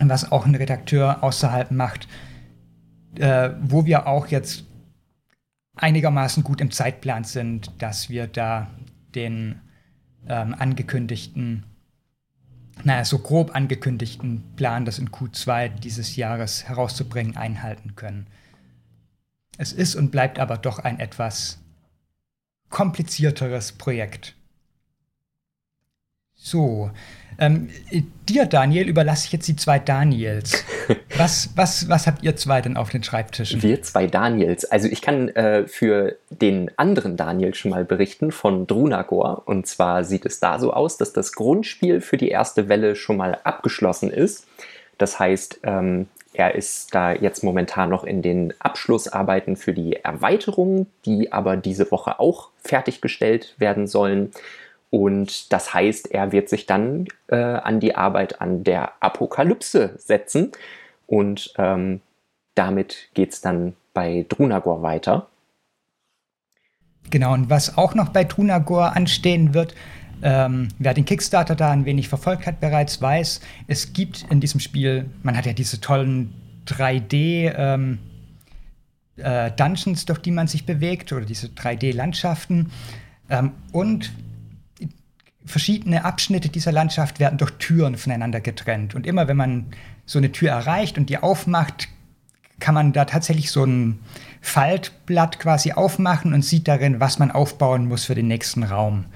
was 0.00 0.32
auch 0.32 0.46
ein 0.46 0.54
Redakteur 0.54 1.22
außerhalb 1.22 1.70
macht, 1.70 2.08
äh, 3.16 3.50
wo 3.60 3.84
wir 3.84 4.06
auch 4.06 4.28
jetzt 4.28 4.64
einigermaßen 5.78 6.44
gut 6.44 6.60
im 6.60 6.70
Zeitplan 6.70 7.24
sind, 7.24 7.70
dass 7.78 8.08
wir 8.08 8.26
da 8.26 8.70
den 9.14 9.60
ähm, 10.28 10.54
angekündigten, 10.58 11.64
naja, 12.84 13.04
so 13.04 13.18
grob 13.18 13.54
angekündigten 13.54 14.44
Plan, 14.56 14.84
das 14.84 14.98
in 14.98 15.10
Q2 15.10 15.68
dieses 15.68 16.16
Jahres 16.16 16.68
herauszubringen, 16.68 17.36
einhalten 17.36 17.96
können. 17.96 18.26
Es 19.56 19.72
ist 19.72 19.96
und 19.96 20.10
bleibt 20.10 20.38
aber 20.38 20.56
doch 20.56 20.78
ein 20.78 21.00
etwas 21.00 21.58
komplizierteres 22.70 23.72
Projekt. 23.72 24.37
So, 26.38 26.90
ähm, 27.40 27.68
dir, 28.28 28.46
Daniel, 28.46 28.88
überlasse 28.88 29.26
ich 29.26 29.32
jetzt 29.32 29.46
die 29.46 29.56
zwei 29.56 29.78
Daniels. 29.78 30.64
Was, 31.16 31.50
was, 31.54 31.88
was 31.88 32.06
habt 32.06 32.22
ihr 32.22 32.36
zwei 32.36 32.62
denn 32.62 32.76
auf 32.76 32.88
den 32.90 33.02
Schreibtischen? 33.02 33.62
Wir 33.62 33.82
zwei 33.82 34.06
Daniels. 34.06 34.64
Also 34.64 34.88
ich 34.88 35.02
kann 35.02 35.28
äh, 35.30 35.66
für 35.66 36.16
den 36.30 36.70
anderen 36.76 37.16
Daniel 37.16 37.54
schon 37.54 37.72
mal 37.72 37.84
berichten 37.84 38.30
von 38.30 38.66
Drunagor. 38.66 39.42
Und 39.44 39.66
zwar 39.66 40.04
sieht 40.04 40.24
es 40.24 40.40
da 40.40 40.58
so 40.58 40.72
aus, 40.72 40.96
dass 40.96 41.12
das 41.12 41.32
Grundspiel 41.32 42.00
für 42.00 42.16
die 42.16 42.28
erste 42.28 42.68
Welle 42.68 42.96
schon 42.96 43.18
mal 43.18 43.38
abgeschlossen 43.44 44.10
ist. 44.10 44.46
Das 44.96 45.18
heißt, 45.18 45.60
ähm, 45.64 46.06
er 46.32 46.54
ist 46.54 46.94
da 46.94 47.12
jetzt 47.12 47.42
momentan 47.42 47.90
noch 47.90 48.04
in 48.04 48.22
den 48.22 48.54
Abschlussarbeiten 48.60 49.56
für 49.56 49.74
die 49.74 49.96
Erweiterung, 49.96 50.86
die 51.04 51.32
aber 51.32 51.56
diese 51.56 51.90
Woche 51.90 52.20
auch 52.20 52.50
fertiggestellt 52.62 53.54
werden 53.58 53.86
sollen. 53.86 54.30
Und 54.90 55.52
das 55.52 55.74
heißt, 55.74 56.10
er 56.12 56.32
wird 56.32 56.48
sich 56.48 56.66
dann 56.66 57.06
äh, 57.28 57.36
an 57.36 57.80
die 57.80 57.94
Arbeit 57.94 58.40
an 58.40 58.64
der 58.64 58.92
Apokalypse 59.00 59.94
setzen. 59.98 60.52
Und 61.06 61.52
ähm, 61.58 62.00
damit 62.54 63.10
geht 63.14 63.32
es 63.32 63.40
dann 63.40 63.74
bei 63.92 64.24
Drunagor 64.28 64.82
weiter. 64.82 65.28
Genau, 67.10 67.32
und 67.32 67.50
was 67.50 67.76
auch 67.76 67.94
noch 67.94 68.10
bei 68.10 68.24
Drunagor 68.24 68.94
anstehen 68.96 69.54
wird, 69.54 69.74
ähm, 70.22 70.68
wer 70.78 70.94
den 70.94 71.04
Kickstarter 71.04 71.54
da 71.54 71.70
ein 71.70 71.84
wenig 71.84 72.08
verfolgt 72.08 72.46
hat, 72.46 72.60
bereits 72.60 73.00
weiß, 73.00 73.40
es 73.66 73.92
gibt 73.92 74.26
in 74.30 74.40
diesem 74.40 74.60
Spiel, 74.60 75.08
man 75.22 75.36
hat 75.36 75.46
ja 75.46 75.52
diese 75.52 75.80
tollen 75.80 76.34
3D 76.66 77.54
ähm, 77.56 77.98
äh, 79.16 79.50
Dungeons, 79.52 80.04
durch 80.06 80.18
die 80.18 80.30
man 80.30 80.48
sich 80.48 80.66
bewegt, 80.66 81.12
oder 81.12 81.24
diese 81.24 81.48
3D-Landschaften. 81.48 82.70
Ähm, 83.30 83.52
und 83.72 84.12
verschiedene 85.48 86.04
Abschnitte 86.04 86.48
dieser 86.48 86.72
Landschaft 86.72 87.20
werden 87.20 87.38
durch 87.38 87.52
Türen 87.52 87.96
voneinander 87.96 88.40
getrennt. 88.40 88.94
Und 88.94 89.06
immer 89.06 89.28
wenn 89.28 89.36
man 89.36 89.66
so 90.06 90.18
eine 90.18 90.32
Tür 90.32 90.50
erreicht 90.50 90.98
und 90.98 91.10
die 91.10 91.18
aufmacht, 91.18 91.88
kann 92.60 92.74
man 92.74 92.92
da 92.92 93.04
tatsächlich 93.04 93.50
so 93.50 93.64
ein 93.64 94.00
Faltblatt 94.40 95.38
quasi 95.38 95.72
aufmachen 95.72 96.34
und 96.34 96.42
sieht 96.42 96.68
darin, 96.68 97.00
was 97.00 97.18
man 97.18 97.30
aufbauen 97.30 97.86
muss 97.86 98.04
für 98.04 98.14
den 98.14 98.28
nächsten 98.28 98.62
Raum. 98.62 99.06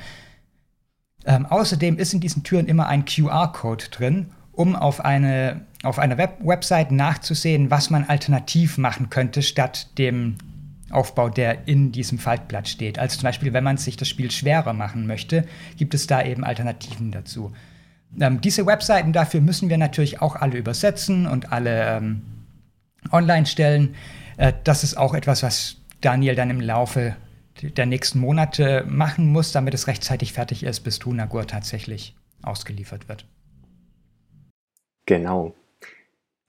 Ähm, 1.24 1.46
außerdem 1.46 1.98
ist 1.98 2.14
in 2.14 2.20
diesen 2.20 2.42
Türen 2.42 2.66
immer 2.66 2.86
ein 2.86 3.04
QR-Code 3.04 3.86
drin, 3.90 4.26
um 4.52 4.76
auf 4.76 5.04
eine 5.04 5.62
auf 5.82 5.98
einer 5.98 6.16
Web 6.18 6.38
Website 6.44 6.92
nachzusehen, 6.92 7.70
was 7.70 7.90
man 7.90 8.04
alternativ 8.04 8.78
machen 8.78 9.10
könnte, 9.10 9.42
statt 9.42 9.98
dem 9.98 10.36
Aufbau, 10.92 11.28
der 11.28 11.66
in 11.66 11.92
diesem 11.92 12.18
Faltblatt 12.18 12.68
steht. 12.68 12.99
Also 12.99 13.16
zum 13.16 13.25
Beispiel, 13.25 13.52
wenn 13.52 13.64
man 13.64 13.76
sich 13.76 13.96
das 13.96 14.08
Spiel 14.08 14.30
schwerer 14.30 14.72
machen 14.72 15.06
möchte, 15.06 15.46
gibt 15.76 15.94
es 15.94 16.06
da 16.06 16.22
eben 16.22 16.44
Alternativen 16.44 17.12
dazu. 17.12 17.52
Ähm, 18.20 18.40
diese 18.40 18.66
Webseiten 18.66 19.12
dafür 19.12 19.40
müssen 19.40 19.68
wir 19.68 19.78
natürlich 19.78 20.20
auch 20.20 20.37
alle 20.37 20.58
übersetzen 20.58 21.26
und 21.26 21.52
alle 21.52 21.96
ähm, 21.96 22.22
online 23.11 23.46
stellen. 23.46 23.94
Äh, 24.37 24.52
das 24.64 24.84
ist 24.84 24.96
auch 24.96 25.14
etwas, 25.14 25.42
was 25.42 25.76
Daniel 26.00 26.34
dann 26.34 26.50
im 26.50 26.61
Laufe 26.61 27.16
der 27.62 27.87
nächsten 27.87 28.18
Monate 28.18 28.84
machen 28.88 29.26
muss, 29.26 29.52
damit 29.52 29.75
es 29.75 29.87
rechtzeitig 29.87 30.32
fertig 30.32 30.64
ist, 30.64 30.80
bis 30.80 30.99
Tunagur 30.99 31.46
tatsächlich 31.46 32.16
ausgeliefert 32.42 33.08
wird. 33.08 33.26
Genau. 35.06 35.54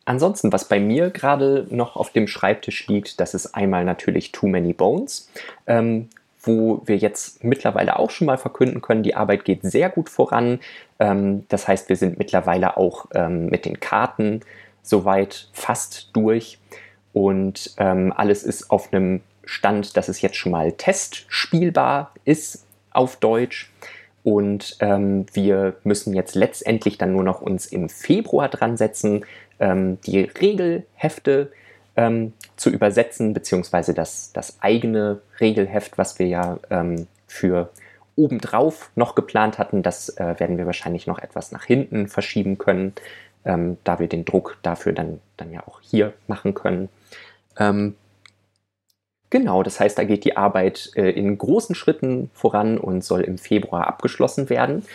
Ansonsten, 0.05 0.51
was 0.51 0.67
bei 0.67 0.79
mir 0.79 1.09
gerade 1.09 1.65
noch 1.69 1.95
auf 1.95 2.11
dem 2.11 2.27
Schreibtisch 2.27 2.87
liegt, 2.87 3.19
das 3.19 3.33
ist 3.33 3.55
einmal 3.55 3.85
natürlich 3.85 4.31
Too 4.31 4.47
Many 4.47 4.73
Bones, 4.73 5.29
ähm, 5.65 6.09
wo 6.41 6.81
wir 6.85 6.97
jetzt 6.97 7.43
mittlerweile 7.43 7.97
auch 7.97 8.09
schon 8.09 8.27
mal 8.27 8.37
verkünden 8.37 8.81
können, 8.81 9.03
die 9.03 9.15
Arbeit 9.15 9.45
geht 9.45 9.61
sehr 9.63 9.89
gut 9.89 10.09
voran. 10.09 10.59
Ähm, 10.99 11.45
das 11.47 11.67
heißt, 11.67 11.87
wir 11.87 11.95
sind 11.95 12.17
mittlerweile 12.17 12.75
auch 12.75 13.05
ähm, 13.13 13.47
mit 13.47 13.65
den 13.65 13.79
Karten 13.79 14.41
soweit 14.81 15.47
fast 15.53 16.09
durch 16.13 16.59
und 17.13 17.73
ähm, 17.77 18.11
alles 18.15 18.43
ist 18.43 18.71
auf 18.71 18.91
einem 18.91 19.21
Stand, 19.45 19.95
dass 19.95 20.09
es 20.09 20.21
jetzt 20.21 20.35
schon 20.35 20.51
mal 20.51 20.71
testspielbar 20.73 22.11
ist 22.25 22.65
auf 22.91 23.15
Deutsch. 23.17 23.71
Und 24.23 24.77
ähm, 24.79 25.25
wir 25.33 25.75
müssen 25.83 26.13
jetzt 26.13 26.35
letztendlich 26.35 26.97
dann 26.97 27.11
nur 27.11 27.23
noch 27.23 27.41
uns 27.41 27.65
im 27.65 27.89
Februar 27.89 28.47
dran 28.47 28.77
setzen, 28.77 29.25
ähm, 29.59 29.99
die 30.01 30.21
Regelhefte 30.21 31.51
ähm, 31.95 32.33
zu 32.55 32.69
übersetzen, 32.69 33.33
beziehungsweise 33.33 33.93
das, 33.93 34.31
das 34.33 34.57
eigene 34.61 35.21
Regelheft, 35.39 35.97
was 35.97 36.19
wir 36.19 36.27
ja 36.27 36.59
ähm, 36.69 37.07
für 37.27 37.69
obendrauf 38.15 38.91
noch 38.95 39.15
geplant 39.15 39.57
hatten, 39.57 39.83
das 39.83 40.09
äh, 40.09 40.35
werden 40.39 40.57
wir 40.57 40.65
wahrscheinlich 40.65 41.07
noch 41.07 41.19
etwas 41.19 41.51
nach 41.51 41.63
hinten 41.63 42.07
verschieben 42.07 42.57
können, 42.57 42.93
ähm, 43.45 43.77
da 43.83 43.99
wir 43.99 44.07
den 44.07 44.25
Druck 44.25 44.57
dafür 44.61 44.93
dann, 44.93 45.19
dann 45.37 45.51
ja 45.51 45.65
auch 45.67 45.81
hier 45.81 46.13
machen 46.27 46.53
können. 46.53 46.89
Ähm, 47.57 47.95
Genau, 49.33 49.63
das 49.63 49.79
heißt, 49.79 49.97
da 49.97 50.03
geht 50.03 50.25
die 50.25 50.37
Arbeit 50.37 50.91
äh, 50.95 51.09
in 51.09 51.35
großen 51.35 51.73
Schritten 51.73 52.29
voran 52.35 52.77
und 52.77 53.03
soll 53.03 53.21
im 53.21 53.39
Februar 53.39 53.87
abgeschlossen 53.87 54.47
werden. 54.51 54.85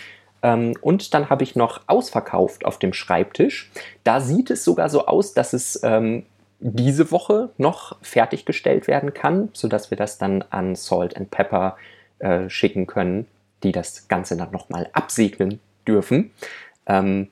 Ähm, 0.43 0.75
und 0.81 1.15
dann 1.15 1.31
habe 1.31 1.43
ich 1.43 1.57
noch 1.57 1.83
ausverkauft 1.87 2.65
auf 2.65 2.79
dem 2.79 2.93
Schreibtisch. 2.93 3.71
Da 4.05 4.21
sieht 4.21 4.51
es 4.51 4.65
sogar 4.65 4.89
so 4.89 5.07
aus, 5.07 5.35
dass 5.35 5.53
es 5.53 5.81
ähm, 5.83 6.25
diese 6.61 7.11
Woche 7.11 7.51
noch 7.57 7.97
fertiggestellt 8.03 8.89
werden 8.89 9.15
kann, 9.15 9.51
sodass 9.53 9.91
wir 9.91 9.97
das 9.97 10.19
dann 10.19 10.43
an 10.51 10.75
Salt 10.75 11.17
and 11.17 11.31
Pepper 11.31 11.77
äh, 12.19 12.49
schicken 12.49 12.87
können, 12.87 13.27
die 13.63 13.73
das 13.73 14.09
Ganze 14.09 14.37
dann 14.37 14.51
nochmal 14.51 14.89
absegnen 14.93 15.61
dürfen. 15.87 16.31
Ähm, 16.87 17.29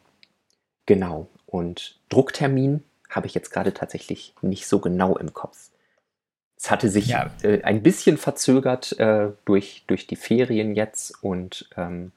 genau. 0.87 1.29
Und 1.47 1.99
Drucktermin 2.09 2.83
habe 3.11 3.27
ich 3.27 3.35
jetzt 3.35 3.51
gerade 3.51 3.73
tatsächlich 3.73 4.35
nicht 4.43 4.67
so 4.67 4.79
genau 4.79 5.17
im 5.17 5.33
Kopf. 5.33 5.71
Es 6.59 6.71
hatte 6.71 6.89
sich 6.89 7.09
ja. 7.09 7.31
äh, 7.43 7.63
ein 7.63 7.83
bisschen 7.83 8.17
verzögert 8.17 8.99
äh, 8.99 9.29
durch, 9.45 9.85
durch 9.87 10.07
die 10.07 10.17
Ferien 10.17 10.75
jetzt 10.75 11.23
und 11.23 11.69
ähm, 11.77 12.13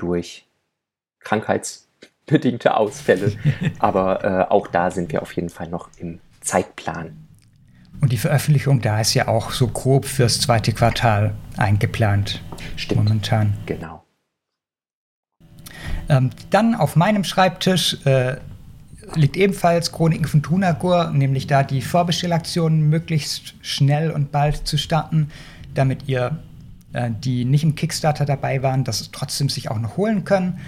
durch 0.00 0.46
krankheitsbedingte 1.20 2.76
Ausfälle. 2.76 3.32
Aber 3.78 4.24
äh, 4.24 4.50
auch 4.50 4.66
da 4.66 4.90
sind 4.90 5.12
wir 5.12 5.22
auf 5.22 5.32
jeden 5.32 5.50
Fall 5.50 5.68
noch 5.68 5.90
im 5.98 6.20
Zeitplan. 6.40 7.26
Und 8.00 8.12
die 8.12 8.16
Veröffentlichung 8.16 8.80
da 8.80 9.00
ist 9.00 9.14
ja 9.14 9.28
auch 9.28 9.50
so 9.50 9.68
grob 9.68 10.06
fürs 10.06 10.40
zweite 10.40 10.72
Quartal 10.72 11.34
eingeplant. 11.56 12.42
Stimmt. 12.76 13.04
Momentan. 13.04 13.56
Genau. 13.66 14.04
Ähm, 16.08 16.30
dann 16.50 16.74
auf 16.74 16.96
meinem 16.96 17.24
Schreibtisch 17.24 18.04
äh, 18.06 18.36
liegt 19.14 19.36
ebenfalls 19.36 19.92
Chroniken 19.92 20.26
von 20.26 20.42
Tunagur, 20.42 21.10
nämlich 21.10 21.46
da 21.46 21.62
die 21.62 21.82
Vorbestellaktionen 21.82 22.88
möglichst 22.88 23.54
schnell 23.60 24.10
und 24.10 24.32
bald 24.32 24.66
zu 24.66 24.78
starten, 24.78 25.30
damit 25.74 26.08
ihr, 26.08 26.38
die 26.92 27.44
nicht 27.44 27.64
im 27.64 27.74
Kickstarter 27.74 28.24
dabei 28.24 28.62
waren, 28.62 28.84
das 28.84 29.10
trotzdem 29.12 29.48
sich 29.48 29.70
auch 29.70 29.78
noch 29.78 29.96
holen 29.96 30.24
können. 30.24 30.58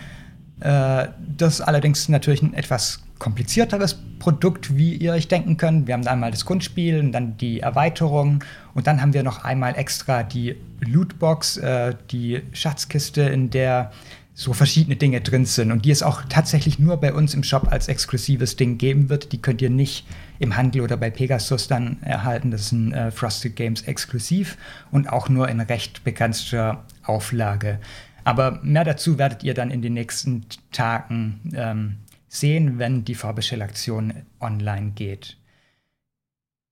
Äh, 0.60 1.08
das 1.36 1.54
ist 1.54 1.60
allerdings 1.62 2.08
natürlich 2.08 2.42
ein 2.42 2.54
etwas 2.54 3.02
komplizierteres 3.18 4.00
Produkt, 4.18 4.76
wie 4.76 4.94
ihr 4.94 5.12
euch 5.12 5.28
denken 5.28 5.56
könnt. 5.56 5.86
Wir 5.86 5.94
haben 5.94 6.06
einmal 6.06 6.30
das 6.30 6.44
Grundspiel 6.44 6.98
und 6.98 7.12
dann 7.12 7.36
die 7.36 7.60
Erweiterung 7.60 8.42
und 8.74 8.86
dann 8.86 9.00
haben 9.00 9.12
wir 9.12 9.22
noch 9.22 9.44
einmal 9.44 9.76
extra 9.76 10.22
die 10.22 10.56
Lootbox, 10.80 11.56
äh, 11.58 11.94
die 12.10 12.42
Schatzkiste, 12.52 13.22
in 13.22 13.50
der 13.50 13.92
so 14.34 14.52
verschiedene 14.52 14.96
Dinge 14.96 15.20
drin 15.20 15.44
sind 15.44 15.72
und 15.72 15.84
die 15.84 15.90
es 15.90 16.02
auch 16.02 16.22
tatsächlich 16.28 16.78
nur 16.78 16.96
bei 16.96 17.12
uns 17.12 17.34
im 17.34 17.44
Shop 17.44 17.70
als 17.70 17.88
exklusives 17.88 18.56
Ding 18.56 18.78
geben 18.78 19.08
wird. 19.08 19.32
Die 19.32 19.42
könnt 19.42 19.60
ihr 19.60 19.70
nicht 19.70 20.06
im 20.42 20.56
Handel 20.56 20.82
oder 20.82 20.96
bei 20.96 21.08
Pegasus 21.08 21.68
dann 21.68 22.02
erhalten. 22.02 22.50
Das 22.50 22.62
ist 22.62 22.72
ein 22.72 22.92
äh, 22.92 23.10
Frosted 23.12 23.54
Games 23.54 23.82
exklusiv 23.82 24.58
und 24.90 25.08
auch 25.08 25.28
nur 25.28 25.48
in 25.48 25.60
recht 25.60 26.02
begrenzter 26.02 26.84
Auflage. 27.04 27.78
Aber 28.24 28.58
mehr 28.62 28.82
dazu 28.82 29.18
werdet 29.18 29.44
ihr 29.44 29.54
dann 29.54 29.70
in 29.70 29.82
den 29.82 29.94
nächsten 29.94 30.44
Tagen 30.72 31.52
ähm, 31.54 31.98
sehen, 32.28 32.80
wenn 32.80 33.04
die 33.04 33.14
Vorbestellaktion 33.14 34.14
online 34.40 34.90
geht. 34.90 35.36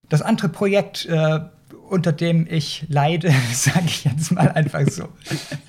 Das 0.08 0.20
andere 0.20 0.48
Projekt, 0.48 1.06
äh, 1.06 1.38
unter 1.88 2.10
dem 2.10 2.48
ich 2.50 2.86
leide, 2.88 3.32
sage 3.52 3.86
ich 3.86 4.02
jetzt 4.04 4.32
mal 4.32 4.48
einfach 4.48 4.84
so, 4.88 5.08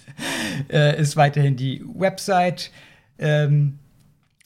äh, 0.72 1.00
ist 1.00 1.18
weiterhin 1.18 1.56
die 1.56 1.84
Website. 1.86 2.72
Ähm, 3.20 3.78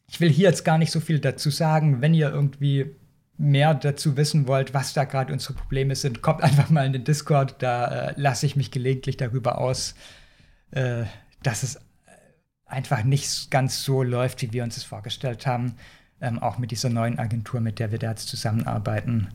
ich 0.10 0.20
will 0.20 0.30
hier 0.30 0.50
jetzt 0.50 0.66
gar 0.66 0.78
nicht 0.78 0.92
so 0.92 1.00
viel 1.00 1.20
dazu 1.20 1.50
sagen. 1.50 2.02
Wenn 2.02 2.14
ihr 2.14 2.30
irgendwie 2.30 2.94
mehr 3.38 3.74
dazu 3.74 4.16
wissen 4.18 4.48
wollt, 4.48 4.74
was 4.74 4.94
da 4.94 5.04
gerade 5.04 5.34
unsere 5.34 5.54
Probleme 5.54 5.96
sind, 5.96 6.22
kommt 6.22 6.42
einfach 6.42 6.70
mal 6.70 6.86
in 6.86 6.94
den 6.94 7.04
Discord. 7.04 7.56
Da 7.60 8.10
äh, 8.10 8.14
lasse 8.16 8.46
ich 8.46 8.56
mich 8.56 8.72
gelegentlich 8.72 9.18
darüber 9.18 9.58
aus, 9.58 9.96
äh, 10.72 11.04
dass 11.44 11.64
es 11.64 11.80
einfach 12.66 13.04
nicht 13.04 13.52
ganz 13.52 13.84
so 13.84 14.04
läuft, 14.04 14.42
wie 14.42 14.54
wir 14.54 14.64
uns 14.64 14.78
es 14.78 14.84
vorgestellt 14.84 15.46
haben. 15.46 15.76
Ähm, 16.22 16.40
auch 16.40 16.58
mit 16.58 16.72
dieser 16.72 16.90
neuen 16.90 17.20
Agentur, 17.20 17.60
mit 17.60 17.80
der 17.80 17.92
wir 17.92 18.00
da 18.00 18.12
jetzt 18.12 18.30
zusammenarbeiten, 18.30 19.28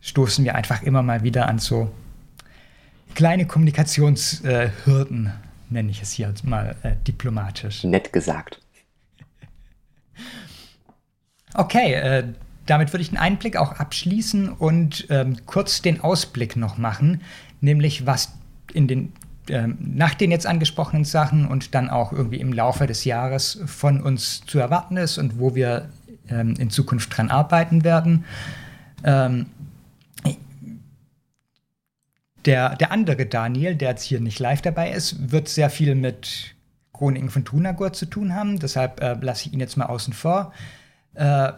stoßen 0.00 0.44
wir 0.44 0.54
einfach 0.54 0.82
immer 0.82 1.02
mal 1.02 1.24
wieder 1.24 1.48
an 1.48 1.58
so 1.58 1.92
kleine 3.14 3.46
Kommunikationshürden, 3.46 5.26
äh, 5.26 5.30
nenne 5.70 5.90
ich 5.90 6.00
es 6.00 6.12
hier 6.12 6.32
mal 6.44 6.76
äh, 6.82 6.92
diplomatisch. 7.06 7.82
Nett 7.82 8.12
gesagt. 8.12 8.60
Okay, 11.54 11.94
äh, 11.94 12.24
damit 12.68 12.92
würde 12.92 13.02
ich 13.02 13.08
den 13.08 13.18
Einblick 13.18 13.56
auch 13.56 13.72
abschließen 13.72 14.50
und 14.50 15.06
ähm, 15.10 15.38
kurz 15.46 15.82
den 15.82 16.00
Ausblick 16.00 16.56
noch 16.56 16.76
machen, 16.78 17.22
nämlich 17.60 18.06
was 18.06 18.32
in 18.72 18.86
den 18.86 19.12
ähm, 19.48 19.78
nach 19.80 20.14
den 20.14 20.30
jetzt 20.30 20.46
angesprochenen 20.46 21.04
Sachen 21.04 21.46
und 21.46 21.74
dann 21.74 21.88
auch 21.88 22.12
irgendwie 22.12 22.40
im 22.40 22.52
Laufe 22.52 22.86
des 22.86 23.04
Jahres 23.04 23.60
von 23.64 24.02
uns 24.02 24.42
zu 24.44 24.58
erwarten 24.58 24.98
ist 24.98 25.16
und 25.16 25.38
wo 25.38 25.54
wir 25.54 25.88
ähm, 26.28 26.54
in 26.58 26.68
Zukunft 26.68 27.16
dran 27.16 27.30
arbeiten 27.30 27.82
werden. 27.82 28.24
Ähm, 29.04 29.46
der, 32.44 32.76
der 32.76 32.92
andere 32.92 33.26
Daniel, 33.26 33.74
der 33.74 33.90
jetzt 33.90 34.04
hier 34.04 34.20
nicht 34.20 34.38
live 34.38 34.62
dabei 34.62 34.92
ist, 34.92 35.32
wird 35.32 35.48
sehr 35.48 35.70
viel 35.70 35.94
mit 35.94 36.54
Chroniken 36.92 37.30
von 37.30 37.44
Tunagur 37.44 37.92
zu 37.92 38.06
tun 38.06 38.34
haben. 38.34 38.58
Deshalb 38.58 39.00
äh, 39.00 39.16
lasse 39.20 39.46
ich 39.46 39.54
ihn 39.54 39.60
jetzt 39.60 39.76
mal 39.76 39.86
außen 39.86 40.12
vor. 40.12 40.52
Äh, 41.14 41.52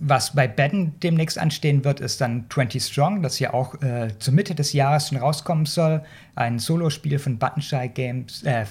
was 0.00 0.34
bei 0.34 0.46
Ben 0.46 0.94
demnächst 1.00 1.38
anstehen 1.38 1.84
wird, 1.84 2.00
ist 2.00 2.20
dann 2.20 2.46
20 2.48 2.82
Strong, 2.82 3.22
das 3.22 3.40
ja 3.40 3.52
auch 3.52 3.80
äh, 3.82 4.16
zur 4.18 4.32
Mitte 4.32 4.54
des 4.54 4.72
Jahres 4.72 5.08
schon 5.08 5.18
rauskommen 5.18 5.66
soll. 5.66 6.02
Ein 6.36 6.60
Solospiel 6.60 7.18
von 7.18 7.38
Buttonshy 7.38 7.88
Games, 7.88 8.44
äh, 8.44 8.64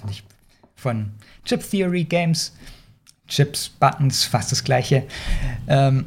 von 0.76 1.12
Chip 1.44 1.70
Theory 1.70 2.06
Games. 2.06 2.54
Chips, 3.28 3.68
Buttons, 3.68 4.24
fast 4.24 4.52
das 4.52 4.64
gleiche. 4.64 5.04
Ähm, 5.68 6.06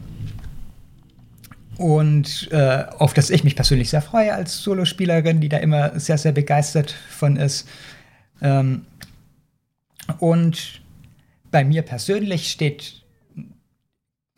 und 1.77 2.49
äh, 2.51 2.85
auf 2.99 3.15
das 3.15 3.31
ich 3.31 3.45
mich 3.45 3.57
persönlich 3.57 3.91
sehr 3.91 4.03
freue 4.03 4.35
als 4.35 4.63
Solospielerin, 4.63 5.41
die 5.41 5.49
da 5.49 5.59
immer 5.59 5.99
sehr, 5.99 6.19
sehr 6.19 6.33
begeistert 6.33 6.95
von 7.11 7.37
ist. 7.37 7.69
Ähm, 8.43 8.87
und 10.19 10.81
bei 11.51 11.65
mir 11.65 11.83
persönlich 11.83 12.51
steht 12.51 13.00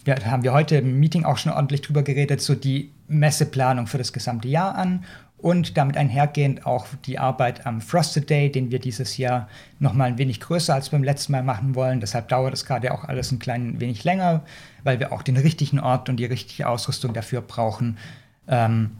ja, 0.06 0.14
da 0.16 0.26
haben 0.26 0.42
wir 0.42 0.52
heute 0.52 0.76
im 0.76 0.98
Meeting 0.98 1.24
auch 1.24 1.38
schon 1.38 1.52
ordentlich 1.52 1.82
drüber 1.82 2.02
geredet, 2.02 2.40
so 2.40 2.54
die 2.54 2.92
Messeplanung 3.08 3.86
für 3.86 3.98
das 3.98 4.12
gesamte 4.12 4.48
Jahr 4.48 4.74
an 4.74 5.04
und 5.42 5.76
damit 5.76 5.96
einhergehend 5.96 6.66
auch 6.66 6.86
die 7.04 7.18
Arbeit 7.18 7.66
am 7.66 7.80
Frosted 7.80 8.30
Day, 8.30 8.50
den 8.50 8.70
wir 8.70 8.78
dieses 8.78 9.16
Jahr 9.16 9.48
noch 9.80 9.92
mal 9.92 10.04
ein 10.04 10.18
wenig 10.18 10.40
größer 10.40 10.72
als 10.72 10.90
beim 10.90 11.02
letzten 11.02 11.32
Mal 11.32 11.42
machen 11.42 11.74
wollen. 11.74 12.00
Deshalb 12.00 12.28
dauert 12.28 12.52
das 12.52 12.64
gerade 12.64 12.92
auch 12.92 13.04
alles 13.04 13.32
ein 13.32 13.40
klein 13.40 13.80
wenig 13.80 14.04
länger, 14.04 14.44
weil 14.84 15.00
wir 15.00 15.12
auch 15.12 15.22
den 15.22 15.36
richtigen 15.36 15.80
Ort 15.80 16.08
und 16.08 16.16
die 16.16 16.26
richtige 16.26 16.68
Ausrüstung 16.68 17.12
dafür 17.12 17.40
brauchen 17.40 17.98
ähm, 18.46 18.92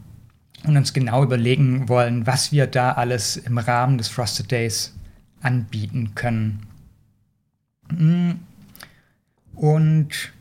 und 0.65 0.77
uns 0.77 0.93
genau 0.93 1.23
überlegen 1.23 1.89
wollen, 1.89 2.27
was 2.27 2.51
wir 2.51 2.67
da 2.67 2.93
alles 2.93 3.37
im 3.37 3.59
Rahmen 3.59 3.99
des 3.99 4.09
Frosted 4.09 4.51
Days 4.51 4.95
anbieten 5.43 6.15
können. 6.15 6.67
Mm. 7.91 8.33
Und 9.55 10.33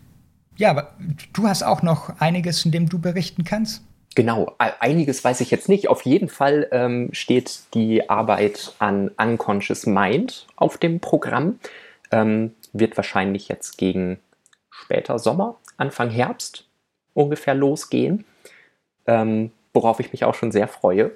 ja, 0.58 0.70
aber 0.70 0.94
du 1.34 1.48
hast 1.48 1.64
auch 1.64 1.82
noch 1.82 2.20
einiges, 2.20 2.66
in 2.66 2.72
dem 2.72 2.90
du 2.90 3.00
berichten 3.00 3.44
kannst. 3.44 3.84
Genau, 4.14 4.54
einiges 4.58 5.24
weiß 5.24 5.40
ich 5.40 5.52
jetzt 5.52 5.70
nicht. 5.70 5.88
Auf 5.88 6.02
jeden 6.02 6.28
Fall 6.28 6.68
ähm, 6.72 7.10
steht 7.14 7.62
die 7.74 8.10
Arbeit 8.10 8.74
an 8.80 9.10
Unconscious 9.18 9.86
Mind 9.86 10.48
auf 10.58 10.78
dem 10.78 11.00
Programm. 11.00 11.60
Ähm, 12.12 12.54
wird 12.74 12.98
wahrscheinlich 12.98 13.48
jetzt 13.48 13.78
gegen 13.78 14.20
später 14.70 15.18
Sommer, 15.18 15.58
Anfang 15.78 16.10
Herbst 16.10 16.66
ungefähr 17.14 17.56
losgehen, 17.56 18.26
ähm, 19.08 19.52
worauf 19.74 20.00
ich 20.00 20.12
mich 20.12 20.26
auch 20.26 20.36
schon 20.36 20.52
sehr 20.52 20.68
freue. 20.68 21.12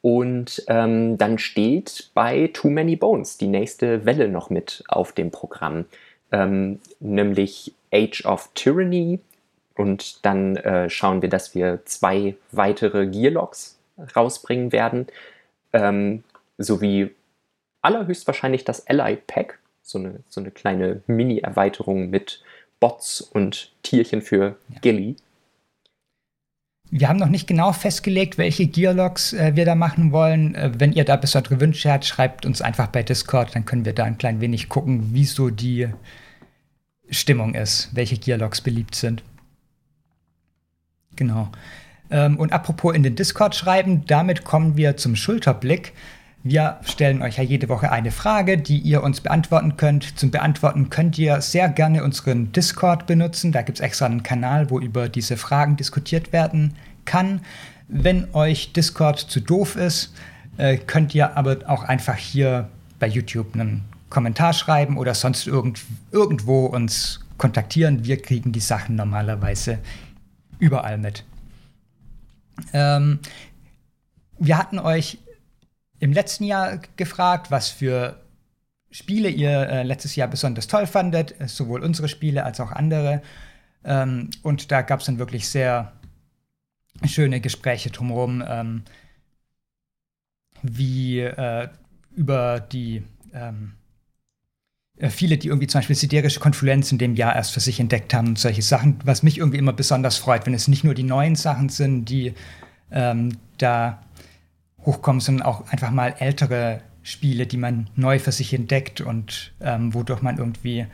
Und 0.00 0.64
ähm, 0.68 1.18
dann 1.18 1.38
steht 1.38 2.10
bei 2.14 2.48
Too 2.52 2.70
Many 2.70 2.96
Bones 2.96 3.36
die 3.36 3.46
nächste 3.46 4.04
Welle 4.04 4.28
noch 4.28 4.50
mit 4.50 4.82
auf 4.88 5.12
dem 5.12 5.30
Programm, 5.30 5.84
ähm, 6.32 6.80
nämlich 6.98 7.74
Age 7.92 8.24
of 8.24 8.50
Tyranny. 8.54 9.20
Und 9.74 10.24
dann 10.24 10.56
äh, 10.56 10.90
schauen 10.90 11.22
wir, 11.22 11.28
dass 11.28 11.54
wir 11.54 11.80
zwei 11.84 12.36
weitere 12.50 13.06
Gearlocks 13.06 13.78
rausbringen 14.14 14.72
werden. 14.72 15.06
Ähm, 15.72 16.24
sowie 16.58 17.10
allerhöchstwahrscheinlich 17.80 18.64
das 18.64 18.86
Ally 18.86 19.16
Pack, 19.26 19.58
so 19.82 19.98
eine, 19.98 20.20
so 20.28 20.40
eine 20.40 20.50
kleine 20.50 21.02
Mini-Erweiterung 21.06 22.10
mit 22.10 22.42
Bots 22.80 23.20
und 23.20 23.72
Tierchen 23.82 24.22
für 24.22 24.56
ja. 24.68 24.78
Gilly. 24.80 25.16
Wir 26.90 27.08
haben 27.08 27.18
noch 27.18 27.28
nicht 27.28 27.46
genau 27.46 27.72
festgelegt, 27.72 28.36
welche 28.36 28.66
Gearlocks 28.66 29.32
äh, 29.32 29.56
wir 29.56 29.64
da 29.64 29.74
machen 29.74 30.12
wollen. 30.12 30.54
Äh, 30.54 30.72
wenn 30.78 30.92
ihr 30.92 31.04
da 31.04 31.16
besondere 31.16 31.60
Wünsche 31.60 31.90
habt, 31.90 32.04
schreibt 32.04 32.44
uns 32.44 32.60
einfach 32.60 32.88
bei 32.88 33.02
Discord, 33.02 33.54
dann 33.54 33.64
können 33.64 33.86
wir 33.86 33.94
da 33.94 34.04
ein 34.04 34.18
klein 34.18 34.40
wenig 34.40 34.68
gucken, 34.68 35.14
wie 35.14 35.24
so 35.24 35.48
die 35.48 35.88
Stimmung 37.10 37.54
ist, 37.54 37.90
welche 37.92 38.16
Gearlocks 38.16 38.60
beliebt 38.60 38.94
sind. 38.94 39.22
Genau. 41.16 41.50
Ähm, 42.10 42.38
und 42.38 42.52
apropos 42.52 42.94
in 42.94 43.02
den 43.02 43.16
Discord 43.16 43.54
schreiben, 43.54 44.04
damit 44.06 44.44
kommen 44.44 44.76
wir 44.76 44.96
zum 44.96 45.16
Schulterblick. 45.16 45.92
Wir 46.44 46.80
stellen 46.82 47.22
euch 47.22 47.38
ja 47.38 47.44
jede 47.44 47.68
Woche 47.68 47.92
eine 47.92 48.10
Frage, 48.10 48.58
die 48.58 48.78
ihr 48.78 49.02
uns 49.02 49.20
beantworten 49.20 49.76
könnt. 49.76 50.18
Zum 50.18 50.32
Beantworten 50.32 50.90
könnt 50.90 51.16
ihr 51.16 51.40
sehr 51.40 51.68
gerne 51.68 52.02
unseren 52.02 52.50
Discord 52.50 53.06
benutzen. 53.06 53.52
Da 53.52 53.62
gibt 53.62 53.78
es 53.78 53.84
extra 53.84 54.06
einen 54.06 54.24
Kanal, 54.24 54.68
wo 54.68 54.80
über 54.80 55.08
diese 55.08 55.36
Fragen 55.36 55.76
diskutiert 55.76 56.32
werden 56.32 56.74
kann. 57.04 57.42
Wenn 57.86 58.34
euch 58.34 58.72
Discord 58.72 59.20
zu 59.20 59.40
doof 59.40 59.76
ist, 59.76 60.14
äh, 60.56 60.78
könnt 60.78 61.14
ihr 61.14 61.36
aber 61.36 61.58
auch 61.66 61.84
einfach 61.84 62.16
hier 62.16 62.68
bei 62.98 63.06
YouTube 63.06 63.54
einen 63.54 63.84
Kommentar 64.12 64.52
schreiben 64.52 64.98
oder 64.98 65.14
sonst 65.14 65.46
irgend, 65.46 65.80
irgendwo 66.10 66.66
uns 66.66 67.20
kontaktieren. 67.38 68.04
Wir 68.04 68.20
kriegen 68.20 68.52
die 68.52 68.60
Sachen 68.60 68.94
normalerweise 68.94 69.78
überall 70.58 70.98
mit. 70.98 71.24
Ähm, 72.74 73.20
wir 74.38 74.58
hatten 74.58 74.78
euch 74.78 75.16
im 75.98 76.12
letzten 76.12 76.44
Jahr 76.44 76.78
gefragt, 76.96 77.50
was 77.50 77.70
für 77.70 78.20
Spiele 78.90 79.30
ihr 79.30 79.50
äh, 79.50 79.82
letztes 79.82 80.14
Jahr 80.14 80.28
besonders 80.28 80.66
toll 80.66 80.86
fandet, 80.86 81.34
sowohl 81.46 81.82
unsere 81.82 82.08
Spiele 82.08 82.44
als 82.44 82.60
auch 82.60 82.70
andere. 82.70 83.22
Ähm, 83.82 84.28
und 84.42 84.70
da 84.70 84.82
gab 84.82 85.00
es 85.00 85.06
dann 85.06 85.18
wirklich 85.18 85.48
sehr 85.48 85.92
schöne 87.06 87.40
Gespräche 87.40 87.90
drumherum, 87.90 88.44
ähm, 88.46 88.82
wie 90.62 91.20
äh, 91.20 91.68
über 92.14 92.60
die 92.60 93.02
ähm, 93.32 93.72
äh, 93.72 93.81
viele, 95.08 95.38
die 95.38 95.48
irgendwie 95.48 95.66
zum 95.66 95.80
Beispiel 95.80 95.96
siderische 95.96 96.40
Konfluenz 96.40 96.92
in 96.92 96.98
dem 96.98 97.14
Jahr 97.14 97.34
erst 97.34 97.52
für 97.52 97.60
sich 97.60 97.80
entdeckt 97.80 98.14
haben 98.14 98.28
und 98.28 98.38
solche 98.38 98.62
Sachen, 98.62 98.98
was 99.04 99.22
mich 99.22 99.38
irgendwie 99.38 99.58
immer 99.58 99.72
besonders 99.72 100.16
freut, 100.16 100.46
wenn 100.46 100.54
es 100.54 100.68
nicht 100.68 100.84
nur 100.84 100.94
die 100.94 101.02
neuen 101.02 101.34
Sachen 101.34 101.68
sind, 101.68 102.06
die 102.06 102.34
ähm, 102.90 103.38
da 103.58 104.02
hochkommen, 104.84 105.20
sondern 105.20 105.46
auch 105.46 105.68
einfach 105.68 105.90
mal 105.90 106.14
ältere 106.18 106.82
Spiele, 107.02 107.46
die 107.46 107.56
man 107.56 107.88
neu 107.96 108.18
für 108.18 108.32
sich 108.32 108.52
entdeckt 108.54 109.00
und 109.00 109.52
ähm, 109.60 109.94
wodurch 109.94 110.22
man 110.22 110.38
irgendwie 110.38 110.86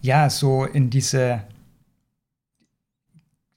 ja 0.00 0.30
so 0.30 0.64
in 0.64 0.90
diese 0.90 1.42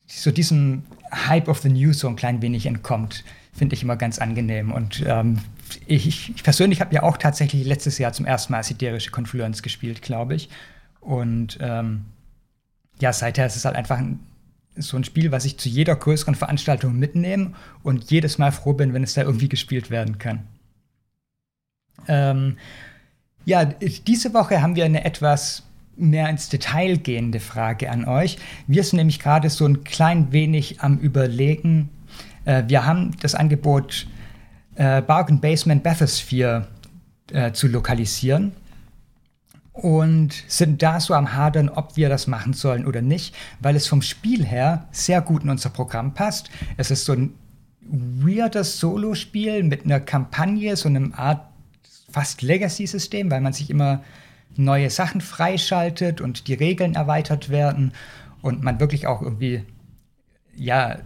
so 0.05 0.31
diesem 0.31 0.83
Hype 1.11 1.47
of 1.47 1.59
the 1.59 1.69
News 1.69 1.99
so 1.99 2.07
ein 2.09 2.17
klein 2.17 2.41
wenig 2.41 2.65
entkommt, 2.65 3.23
finde 3.53 3.75
ich 3.75 3.83
immer 3.83 3.95
ganz 3.95 4.19
angenehm 4.19 4.71
und 4.71 5.03
ähm, 5.07 5.39
ich, 5.87 6.33
ich 6.35 6.43
persönlich 6.43 6.81
habe 6.81 6.93
ja 6.93 7.03
auch 7.03 7.17
tatsächlich 7.17 7.65
letztes 7.65 7.97
Jahr 7.97 8.13
zum 8.13 8.25
ersten 8.25 8.53
Mal 8.53 8.63
siderische 8.63 9.11
Confluence 9.11 9.61
gespielt, 9.61 10.01
glaube 10.01 10.35
ich. 10.35 10.49
Und 10.99 11.57
ähm, 11.61 12.05
ja, 12.99 13.13
seither 13.13 13.45
ist 13.45 13.55
es 13.55 13.65
halt 13.65 13.75
einfach 13.75 13.97
ein, 13.97 14.19
so 14.75 14.97
ein 14.97 15.03
Spiel, 15.03 15.31
was 15.31 15.45
ich 15.45 15.57
zu 15.57 15.69
jeder 15.69 15.95
größeren 15.95 16.35
Veranstaltung 16.35 16.97
mitnehme 16.97 17.53
und 17.83 18.09
jedes 18.11 18.37
Mal 18.37 18.51
froh 18.51 18.73
bin, 18.73 18.93
wenn 18.93 19.03
es 19.03 19.13
da 19.13 19.23
irgendwie 19.23 19.49
gespielt 19.49 19.89
werden 19.89 20.17
kann. 20.17 20.43
Ähm, 22.07 22.57
ja, 23.45 23.65
diese 23.65 24.33
Woche 24.33 24.61
haben 24.61 24.75
wir 24.75 24.85
eine 24.85 25.03
etwas 25.03 25.63
mehr 25.97 26.29
ins 26.29 26.49
Detail 26.49 26.97
gehende 26.97 27.39
Frage 27.39 27.89
an 27.89 28.05
euch. 28.05 28.37
Wir 28.67 28.83
sind 28.83 28.97
nämlich 28.97 29.19
gerade 29.19 29.49
so 29.49 29.65
ein 29.65 29.83
klein 29.83 30.31
wenig 30.31 30.81
am 30.81 30.97
Überlegen. 30.97 31.89
Äh, 32.45 32.63
wir 32.67 32.85
haben 32.85 33.15
das 33.21 33.35
Angebot 33.35 34.07
äh, 34.75 35.01
Bargain 35.01 35.39
Basement 35.39 35.83
Bathysphere 35.83 36.67
äh, 37.31 37.51
zu 37.51 37.67
lokalisieren. 37.67 38.53
und 39.73 40.33
sind 40.47 40.81
da 40.83 40.99
so 40.99 41.13
am 41.13 41.33
Hadern, 41.33 41.69
ob 41.69 41.95
wir 41.95 42.09
das 42.09 42.27
machen 42.27 42.53
sollen 42.53 42.85
oder 42.85 43.01
nicht, 43.01 43.35
weil 43.61 43.75
es 43.75 43.87
vom 43.87 44.01
Spiel 44.01 44.45
her 44.45 44.87
sehr 44.91 45.21
gut 45.21 45.43
in 45.43 45.49
unser 45.49 45.69
Programm 45.69 46.13
passt. 46.13 46.49
Es 46.77 46.91
ist 46.91 47.05
so 47.05 47.13
ein 47.13 47.33
weirdes 47.81 48.79
Solo-Spiel 48.79 49.63
mit 49.63 49.85
einer 49.85 49.99
Kampagne, 49.99 50.75
so 50.75 50.89
einem 50.89 51.13
Art 51.13 51.47
fast 52.11 52.41
Legacy-System, 52.41 53.31
weil 53.31 53.41
man 53.41 53.53
sich 53.53 53.69
immer 53.69 54.03
neue 54.57 54.89
Sachen 54.89 55.21
freischaltet 55.21 56.19
und 56.19 56.47
die 56.47 56.53
Regeln 56.53 56.95
erweitert 56.95 57.49
werden 57.49 57.93
und 58.41 58.61
man 58.63 58.79
wirklich 58.79 59.07
auch 59.07 59.21
irgendwie, 59.21 59.63
ja, 60.55 60.97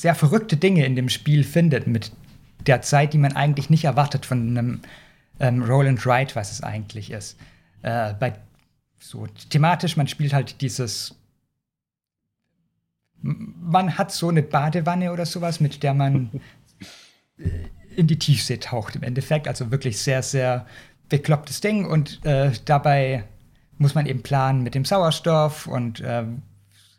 sehr 0.00 0.14
verrückte 0.14 0.56
Dinge 0.56 0.86
in 0.86 0.96
dem 0.96 1.08
Spiel 1.08 1.44
findet 1.44 1.86
mit 1.86 2.12
der 2.66 2.80
Zeit, 2.80 3.12
die 3.12 3.18
man 3.18 3.36
eigentlich 3.36 3.68
nicht 3.68 3.84
erwartet 3.84 4.24
von 4.24 4.56
einem 4.56 4.80
ähm, 5.38 5.62
Roll 5.62 5.86
and 5.86 6.04
was 6.06 6.52
es 6.52 6.62
eigentlich 6.62 7.10
ist. 7.10 7.38
Äh, 7.82 8.14
bei 8.14 8.34
so 8.98 9.26
thematisch, 9.50 9.96
man 9.96 10.08
spielt 10.08 10.32
halt 10.32 10.60
dieses 10.62 11.14
man 13.22 13.98
hat 13.98 14.12
so 14.12 14.28
eine 14.28 14.42
Badewanne 14.42 15.12
oder 15.12 15.26
sowas, 15.26 15.60
mit 15.60 15.82
der 15.82 15.92
man 15.94 16.30
äh, 17.38 17.48
in 17.94 18.06
die 18.06 18.18
Tiefsee 18.18 18.56
taucht 18.56 18.96
im 18.96 19.02
Endeffekt. 19.02 19.48
Also 19.48 19.70
wirklich 19.70 19.98
sehr, 19.98 20.22
sehr 20.22 20.66
beklopptes 21.08 21.60
Ding. 21.60 21.84
Und 21.84 22.24
äh, 22.24 22.52
dabei 22.64 23.24
muss 23.76 23.94
man 23.94 24.06
eben 24.06 24.22
planen 24.22 24.62
mit 24.62 24.74
dem 24.74 24.86
Sauerstoff 24.86 25.66
und 25.66 26.00
äh, 26.00 26.24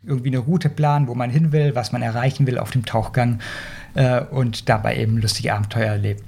irgendwie 0.04 0.28
eine 0.28 0.38
Route 0.38 0.68
planen, 0.68 1.08
wo 1.08 1.14
man 1.14 1.30
hin 1.30 1.52
will, 1.52 1.74
was 1.74 1.92
man 1.92 2.02
erreichen 2.02 2.46
will 2.46 2.58
auf 2.58 2.70
dem 2.70 2.84
Tauchgang 2.84 3.40
äh, 3.94 4.20
und 4.20 4.68
dabei 4.68 4.96
eben 4.96 5.18
lustige 5.18 5.54
Abenteuer 5.54 5.92
erlebt 5.92 6.24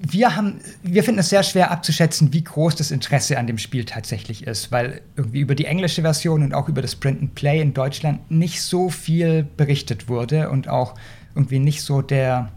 wir 0.00 0.36
haben, 0.36 0.60
wir 0.82 1.02
finden 1.02 1.20
es 1.20 1.28
sehr 1.28 1.42
schwer 1.42 1.70
abzuschätzen, 1.70 2.32
wie 2.32 2.44
groß 2.44 2.76
das 2.76 2.90
Interesse 2.90 3.36
an 3.36 3.48
dem 3.48 3.58
Spiel 3.58 3.84
tatsächlich 3.84 4.46
ist, 4.46 4.70
weil 4.70 5.00
irgendwie 5.16 5.40
über 5.40 5.54
die 5.54 5.64
englische 5.64 6.02
Version 6.02 6.42
und 6.44 6.54
auch 6.54 6.68
über 6.68 6.82
das 6.82 6.94
Print 6.94 7.20
and 7.20 7.34
Play 7.34 7.60
in 7.60 7.74
Deutschland 7.74 8.30
nicht 8.30 8.62
so 8.62 8.90
viel 8.90 9.42
berichtet 9.56 10.08
wurde 10.08 10.50
und 10.50 10.68
auch 10.68 10.94
irgendwie 11.34 11.58
nicht 11.58 11.82
so 11.82 12.00
der 12.00 12.52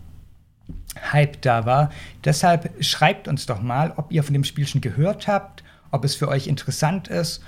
Hype 1.11 1.41
da 1.41 1.65
war. 1.65 1.89
Deshalb 2.23 2.71
schreibt 2.83 3.27
uns 3.27 3.47
doch 3.47 3.61
mal, 3.61 3.93
ob 3.97 4.11
ihr 4.11 4.23
von 4.23 4.33
dem 4.33 4.43
Spiel 4.43 4.67
schon 4.67 4.81
gehört 4.81 5.27
habt, 5.27 5.63
ob 5.89 6.05
es 6.05 6.15
für 6.15 6.27
euch 6.27 6.47
interessant 6.47 7.07
ist 7.07 7.41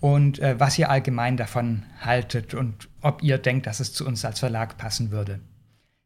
und 0.00 0.38
äh, 0.38 0.58
was 0.58 0.78
ihr 0.78 0.90
allgemein 0.90 1.36
davon 1.36 1.84
haltet 2.00 2.54
und 2.54 2.88
ob 3.00 3.22
ihr 3.22 3.38
denkt, 3.38 3.66
dass 3.66 3.80
es 3.80 3.92
zu 3.92 4.06
uns 4.06 4.24
als 4.24 4.40
Verlag 4.40 4.78
passen 4.78 5.10
würde. 5.10 5.40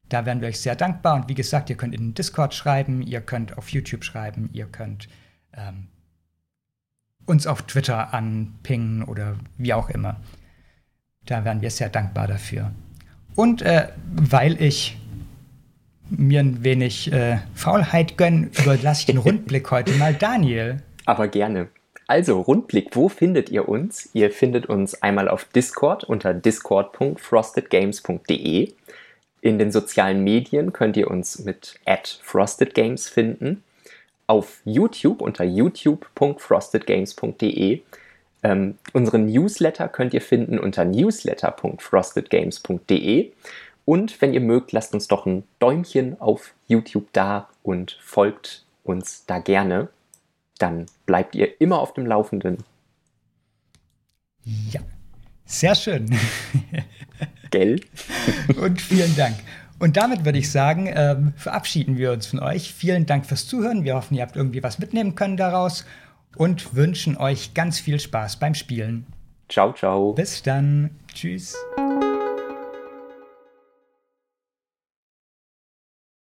Da 0.08 0.26
wären 0.26 0.40
wir 0.40 0.48
euch 0.48 0.60
sehr 0.60 0.76
dankbar. 0.76 1.16
Und 1.16 1.28
wie 1.28 1.34
gesagt, 1.34 1.70
ihr 1.70 1.76
könnt 1.76 1.94
in 1.94 2.00
den 2.00 2.14
Discord 2.14 2.54
schreiben, 2.54 3.02
ihr 3.02 3.20
könnt 3.20 3.56
auf 3.56 3.70
YouTube 3.70 4.04
schreiben, 4.04 4.50
ihr 4.52 4.66
könnt 4.66 5.08
ähm, 5.54 5.88
uns 7.26 7.46
auf 7.46 7.62
Twitter 7.62 8.12
anpingen 8.12 9.04
oder 9.04 9.36
wie 9.56 9.72
auch 9.72 9.88
immer. 9.88 10.20
Da 11.24 11.44
wären 11.44 11.62
wir 11.62 11.70
sehr 11.70 11.88
dankbar 11.88 12.26
dafür. 12.26 12.72
Und 13.34 13.62
äh, 13.62 13.88
weil 14.14 14.60
ich 14.60 14.98
mir 16.10 16.40
ein 16.40 16.62
wenig 16.62 17.10
äh, 17.10 17.38
Faulheit 17.54 18.18
gönne, 18.18 18.50
überlasse 18.58 19.00
ich 19.00 19.06
den 19.06 19.18
Rundblick 19.18 19.70
heute 19.70 19.92
mal 19.92 20.12
Daniel. 20.12 20.82
Aber 21.06 21.28
gerne. 21.28 21.68
Also, 22.12 22.40
Rundblick, 22.42 22.94
wo 22.94 23.08
findet 23.08 23.48
ihr 23.48 23.70
uns? 23.70 24.10
Ihr 24.12 24.30
findet 24.30 24.66
uns 24.66 25.02
einmal 25.02 25.28
auf 25.28 25.46
Discord 25.46 26.04
unter 26.04 26.34
discord.frostedgames.de. 26.34 28.74
In 29.40 29.58
den 29.58 29.72
sozialen 29.72 30.22
Medien 30.22 30.74
könnt 30.74 30.98
ihr 30.98 31.10
uns 31.10 31.38
mit 31.38 31.80
@frostedgames 32.20 33.08
finden. 33.08 33.64
Auf 34.26 34.60
YouTube 34.66 35.22
unter 35.22 35.44
youtube.frostedgames.de. 35.44 37.80
Ähm, 38.42 38.76
unseren 38.92 39.24
Newsletter 39.24 39.88
könnt 39.88 40.12
ihr 40.12 40.20
finden 40.20 40.58
unter 40.58 40.84
newsletter.frostedgames.de. 40.84 43.32
Und 43.86 44.20
wenn 44.20 44.34
ihr 44.34 44.42
mögt, 44.42 44.72
lasst 44.72 44.92
uns 44.92 45.08
doch 45.08 45.24
ein 45.24 45.44
Däumchen 45.60 46.20
auf 46.20 46.52
YouTube 46.68 47.06
da 47.14 47.48
und 47.62 47.96
folgt 48.02 48.66
uns 48.84 49.24
da 49.24 49.38
gerne. 49.38 49.88
Dann 50.62 50.86
bleibt 51.06 51.34
ihr 51.34 51.60
immer 51.60 51.80
auf 51.80 51.92
dem 51.92 52.06
Laufenden. 52.06 52.58
Ja, 54.44 54.80
sehr 55.44 55.74
schön. 55.74 56.16
Gell? 57.50 57.80
Und 58.60 58.80
vielen 58.80 59.16
Dank. 59.16 59.34
Und 59.80 59.96
damit 59.96 60.24
würde 60.24 60.38
ich 60.38 60.52
sagen, 60.52 60.88
ähm, 60.94 61.32
verabschieden 61.36 61.98
wir 61.98 62.12
uns 62.12 62.28
von 62.28 62.38
euch. 62.38 62.72
Vielen 62.72 63.06
Dank 63.06 63.26
fürs 63.26 63.48
Zuhören. 63.48 63.82
Wir 63.82 63.96
hoffen, 63.96 64.14
ihr 64.14 64.22
habt 64.22 64.36
irgendwie 64.36 64.62
was 64.62 64.78
mitnehmen 64.78 65.16
können 65.16 65.36
daraus 65.36 65.84
und 66.36 66.76
wünschen 66.76 67.16
euch 67.16 67.54
ganz 67.54 67.80
viel 67.80 67.98
Spaß 67.98 68.36
beim 68.36 68.54
Spielen. 68.54 69.06
Ciao, 69.48 69.72
ciao. 69.72 70.12
Bis 70.12 70.44
dann. 70.44 70.90
Tschüss. 71.12 71.56